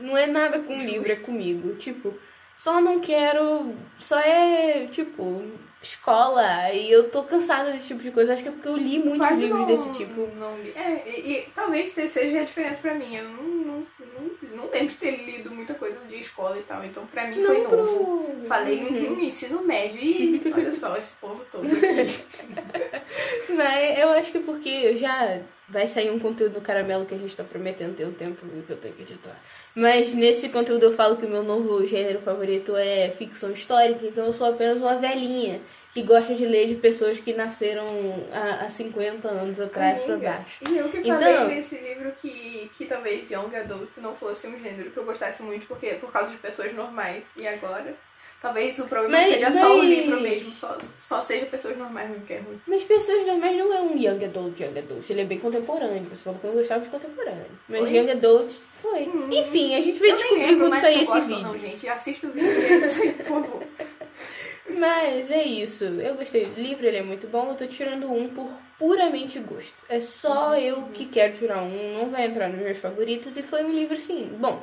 Não 0.00 0.16
é 0.16 0.26
nada 0.26 0.58
com 0.58 0.74
o 0.76 0.82
livro, 0.82 1.12
é 1.12 1.16
comigo. 1.16 1.76
Tipo, 1.76 2.12
só 2.56 2.80
não 2.80 2.98
quero. 2.98 3.72
Só 4.00 4.18
é, 4.18 4.88
tipo, 4.90 5.44
escola. 5.82 6.72
E 6.72 6.90
eu 6.90 7.10
tô 7.10 7.22
cansada 7.24 7.72
desse 7.72 7.88
tipo 7.88 8.02
de 8.02 8.10
coisa. 8.10 8.32
Acho 8.34 8.42
que 8.42 8.48
é 8.48 8.52
porque 8.52 8.68
eu 8.68 8.76
li 8.76 8.98
muitos 8.98 9.18
Quase 9.26 9.34
livros 9.42 9.60
não- 9.60 9.66
desse 9.66 9.92
tipo. 9.92 10.26
Não 10.36 10.56
li. 10.58 10.72
É, 10.76 11.02
e, 11.06 11.32
e 11.32 11.42
talvez 11.54 11.92
seja 11.92 12.40
a 12.40 12.44
diferença 12.44 12.76
pra 12.80 12.94
mim. 12.94 13.14
Eu 13.16 13.24
não, 13.24 13.42
não, 13.42 13.86
não, 14.00 14.56
não 14.56 14.70
lembro 14.70 14.88
de 14.88 14.94
ter 14.96 15.10
lido 15.24 15.50
muita 15.50 15.74
coisa 15.74 16.00
de 16.08 16.20
escola 16.20 16.58
e 16.58 16.62
tal. 16.62 16.84
Então 16.84 17.06
pra 17.06 17.26
mim 17.26 17.42
foi 17.42 17.62
Não 17.62 17.70
novo. 17.70 18.24
pro- 18.24 18.46
Falei 18.46 18.78
Uhum. 18.82 19.14
um 19.16 19.20
ensino 19.20 19.62
médio 19.62 20.00
e 20.02 20.40
olha 20.52 20.72
só, 20.72 20.96
esse 20.96 21.12
povo 21.20 21.44
todo. 21.50 21.62
Mas 23.56 23.98
eu 23.98 24.10
acho 24.10 24.32
que 24.32 24.40
porque 24.40 24.96
já 24.96 25.40
vai 25.72 25.86
sair 25.86 26.10
um 26.10 26.18
conteúdo 26.18 26.54
no 26.54 26.60
caramelo 26.60 27.06
que 27.06 27.14
a 27.14 27.18
gente 27.18 27.34
tá 27.34 27.42
prometendo 27.42 27.96
ter 27.96 28.04
o 28.04 28.12
tempo 28.12 28.46
que 28.66 28.70
eu 28.70 28.76
tenho 28.76 28.94
que 28.94 29.02
editar. 29.02 29.34
Mas 29.74 30.14
nesse 30.14 30.50
conteúdo 30.50 30.84
eu 30.84 30.92
falo 30.92 31.16
que 31.16 31.24
o 31.24 31.28
meu 31.30 31.42
novo 31.42 31.84
gênero 31.86 32.20
favorito 32.20 32.76
é 32.76 33.08
ficção 33.10 33.50
histórica, 33.50 34.04
então 34.06 34.26
eu 34.26 34.32
sou 34.32 34.48
apenas 34.50 34.78
uma 34.82 34.96
velhinha 34.98 35.60
que 35.94 36.02
gosta 36.02 36.34
de 36.34 36.46
ler 36.46 36.68
de 36.68 36.74
pessoas 36.76 37.18
que 37.20 37.32
nasceram 37.34 37.86
há, 38.32 38.64
há 38.64 38.68
50 38.68 39.28
anos 39.28 39.60
atrás 39.60 40.02
pra 40.02 40.14
Amiga, 40.14 40.30
baixo. 40.30 40.58
E 40.70 40.76
eu 40.76 40.88
que 40.88 40.98
Então- 40.98 41.20
falei 41.20 41.56
nesse 41.56 41.76
livro 41.78 42.12
que, 42.20 42.70
que 42.76 42.84
talvez 42.86 43.30
Young 43.30 43.54
Adult 43.56 43.96
não 43.98 44.14
fosse 44.14 44.46
um 44.46 44.58
gênero 44.58 44.90
que 44.90 44.96
eu 44.96 45.04
gostasse 45.04 45.42
muito 45.42 45.66
porque 45.66 45.88
por 45.94 46.10
causa 46.12 46.30
de 46.30 46.36
pessoas 46.38 46.72
normais. 46.74 47.26
E 47.36 47.46
agora? 47.46 47.94
Talvez 48.42 48.76
o 48.80 48.86
problema 48.88 49.18
Mas- 49.18 49.34
seja 49.34 49.52
só 49.52 49.72
o 49.74 49.78
mas- 49.78 49.88
livro 49.88 50.20
mesmo, 50.20 50.50
só, 50.50 50.76
só 50.98 51.22
seja 51.22 51.46
pessoas 51.46 51.76
normais 51.78 52.10
mesmo 52.10 52.26
que 52.26 52.32
é 52.32 52.38
ruim. 52.40 52.60
Mas 52.66 52.82
Pessoas 52.82 53.24
Normais 53.24 53.56
não 53.56 53.72
é 53.72 53.80
um 53.80 53.96
Young 53.96 54.24
Adult, 54.24 54.58
Young 54.60 54.78
Adult. 54.80 55.08
Ele 55.08 55.20
é 55.20 55.24
bem 55.24 55.38
contemporâneo. 55.38 56.06
Você 56.10 56.22
falou 56.24 56.40
que 56.40 56.46
eu 56.48 56.52
gostava 56.52 56.82
de 56.82 56.90
contemporâneo. 56.90 57.46
Mas 57.68 57.88
Foi? 57.88 57.96
Young 57.96 58.10
Adult 58.10 58.52
foi. 58.82 59.02
Hum. 59.04 59.28
Enfim, 59.32 59.76
a 59.76 59.80
gente 59.80 60.00
vai 60.00 60.12
descobrir 60.12 60.58
quando 60.58 60.74
sair 60.80 61.02
esse 61.02 61.06
gosto 61.12 61.26
vídeo. 61.28 61.42
não, 61.42 61.56
gente. 61.58 61.88
Assista 61.88 62.26
o 62.26 62.30
vídeo 62.32 62.50
e 62.50 63.08
é 63.08 63.12
por 63.12 63.24
favor. 63.24 63.62
Mas 64.68 65.30
é 65.30 65.42
isso. 65.44 65.84
Eu 65.84 66.14
gostei 66.16 66.46
do 66.46 66.60
livro, 66.60 66.86
ele 66.86 66.96
é 66.96 67.02
muito 67.02 67.26
bom. 67.28 67.48
Eu 67.50 67.54
tô 67.54 67.66
tirando 67.66 68.10
um 68.12 68.28
por 68.28 68.48
puramente 68.78 69.38
gosto. 69.38 69.72
É 69.88 70.00
só 70.00 70.56
eu 70.56 70.82
que 70.92 71.06
quero 71.06 71.34
tirar 71.36 71.62
um, 71.62 71.98
não 71.98 72.10
vai 72.10 72.26
entrar 72.26 72.48
nos 72.48 72.60
meus 72.60 72.78
favoritos. 72.78 73.36
E 73.36 73.42
foi 73.42 73.64
um 73.64 73.72
livro, 73.72 73.94
assim, 73.94 74.30
bom. 74.38 74.62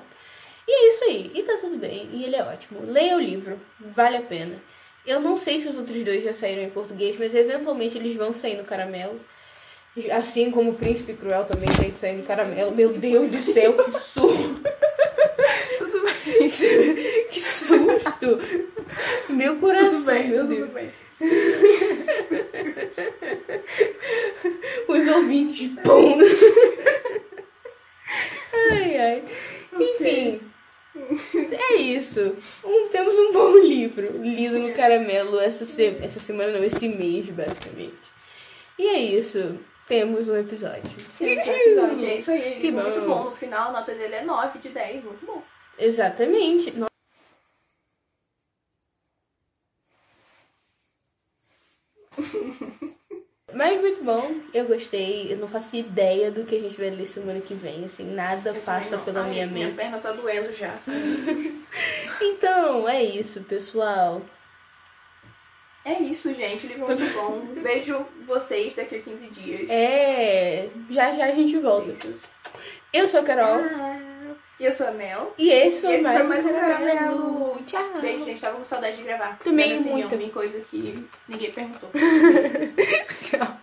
E 0.70 0.72
é 0.72 0.88
isso 0.90 1.04
aí. 1.06 1.32
E 1.34 1.42
tá 1.42 1.58
tudo 1.60 1.80
bem. 1.80 2.08
E 2.14 2.24
ele 2.26 2.36
é 2.36 2.44
ótimo. 2.44 2.82
Leia 2.86 3.16
o 3.16 3.20
livro, 3.20 3.60
vale 3.80 4.18
a 4.18 4.22
pena. 4.22 4.62
Eu 5.04 5.20
não 5.20 5.36
sei 5.36 5.58
se 5.58 5.68
os 5.68 5.76
outros 5.76 6.04
dois 6.04 6.24
já 6.24 6.32
saíram 6.32 6.62
em 6.62 6.70
português, 6.70 7.18
mas 7.18 7.34
eventualmente 7.34 7.98
eles 7.98 8.16
vão 8.16 8.36
sair 8.36 8.56
no 8.56 8.64
caramelo. 8.64 9.20
Assim 10.12 10.52
como 10.52 10.70
o 10.70 10.76
Príncipe 10.76 11.14
Cruel 11.14 11.46
também 11.46 11.70
tem 11.76 11.90
que 11.90 11.98
sair 11.98 12.18
no 12.18 12.24
caramelo. 12.24 12.76
Meu 12.76 12.94
Deus 12.94 13.32
do 13.32 13.42
céu, 13.42 13.74
que 13.84 14.00
susto! 14.00 14.62
Tudo 15.80 16.04
bem. 16.04 16.50
que 17.32 17.42
susto! 17.42 18.38
Meu 19.30 19.56
coração, 19.56 20.02
Tudo 20.02 20.06
bem, 20.06 20.28
meu 20.30 20.42
tudo 20.42 20.56
Deus. 20.56 20.70
bem. 20.70 20.92
Os 24.88 25.08
ouvintes, 25.08 25.70
pum! 25.84 26.18
ai, 28.72 28.98
ai. 28.98 29.24
Enfim, 29.80 30.42
é 31.52 31.76
isso. 31.76 32.36
Um- 32.64 32.88
temos 32.90 33.16
um 33.16 33.32
bom 33.34 33.58
livro 33.60 34.22
lido 34.22 34.60
no 34.60 34.74
caramelo 34.74 35.40
essa, 35.40 35.66
se- 35.66 35.98
essa 36.02 36.20
semana, 36.20 36.52
não, 36.54 36.64
esse 36.64 36.88
mês, 36.88 37.30
basicamente. 37.30 38.02
E 38.78 38.88
é 38.88 39.00
isso. 39.00 39.58
Temos 39.88 40.30
um 40.30 40.36
episódio. 40.36 40.84
Temos 41.18 41.48
um 41.48 41.52
episódio, 41.52 42.08
é 42.08 42.16
isso 42.18 42.30
aí. 42.32 42.56
Que 42.56 42.70
Livro 42.70 42.84
muito 42.84 43.02
bom. 43.02 43.08
bom. 43.08 43.24
No 43.26 43.32
final, 43.36 43.70
a 43.70 43.72
nota 43.72 43.94
dele 43.96 44.16
é 44.16 44.24
9 44.24 44.60
de 44.60 44.70
10, 44.70 45.04
muito 45.04 45.26
bom. 45.26 45.42
Exatamente. 45.80 46.74
Mas 53.60 53.82
muito 53.82 54.02
bom, 54.02 54.36
eu 54.54 54.64
gostei. 54.64 55.34
Eu 55.34 55.36
não 55.36 55.46
faço 55.46 55.76
ideia 55.76 56.32
do 56.32 56.46
que 56.46 56.56
a 56.56 56.60
gente 56.62 56.78
vai 56.78 56.90
ler 56.92 57.06
semana 57.06 57.42
que 57.42 57.54
vem, 57.54 57.84
assim, 57.84 58.06
nada 58.06 58.54
passa 58.66 58.96
Ai, 58.96 59.02
pela 59.04 59.22
ai, 59.22 59.30
minha 59.32 59.48
Minha 59.48 59.66
mente. 59.66 59.76
perna 59.76 59.98
tá 59.98 60.14
doendo 60.14 60.50
já. 60.54 60.74
Então, 62.22 62.88
é 62.88 63.04
isso, 63.04 63.42
pessoal. 63.42 64.22
É 65.84 66.00
isso, 66.00 66.34
gente. 66.34 66.68
Livro 66.68 66.88
muito 66.88 67.14
bom. 67.14 67.42
Vejo 67.62 68.06
vocês 68.26 68.76
daqui 68.76 68.96
a 68.96 69.02
15 69.02 69.28
dias. 69.28 69.70
É, 69.70 70.70
já 70.90 71.14
já 71.14 71.26
a 71.26 71.32
gente 71.32 71.58
volta. 71.58 71.92
Beijos. 71.92 72.16
Eu 72.94 73.08
sou 73.08 73.20
a 73.20 73.24
Carol 73.24 73.60
E 74.60 74.66
eu 74.66 74.74
sou 74.74 74.88
a 74.88 74.92
Mel. 74.92 75.34
e 75.38 75.50
esse 75.52 75.82
foi 75.82 75.94
Esse 75.94 76.04
mais, 76.04 76.20
foi 76.20 76.28
mais 76.28 76.46
um 76.46 76.50
caramelo. 76.50 77.58
Tchau. 77.66 77.82
Beijo, 78.02 78.26
gente. 78.26 78.42
Tava 78.42 78.58
com 78.58 78.64
saudade 78.66 78.98
de 78.98 79.04
gravar. 79.04 79.38
Também 79.40 79.80
muito. 79.80 80.08
opinião, 80.08 80.30
coisa 80.32 80.60
que 80.60 81.08
ninguém 81.28 81.52
perguntou. 81.52 81.90
Tchau. 83.24 83.58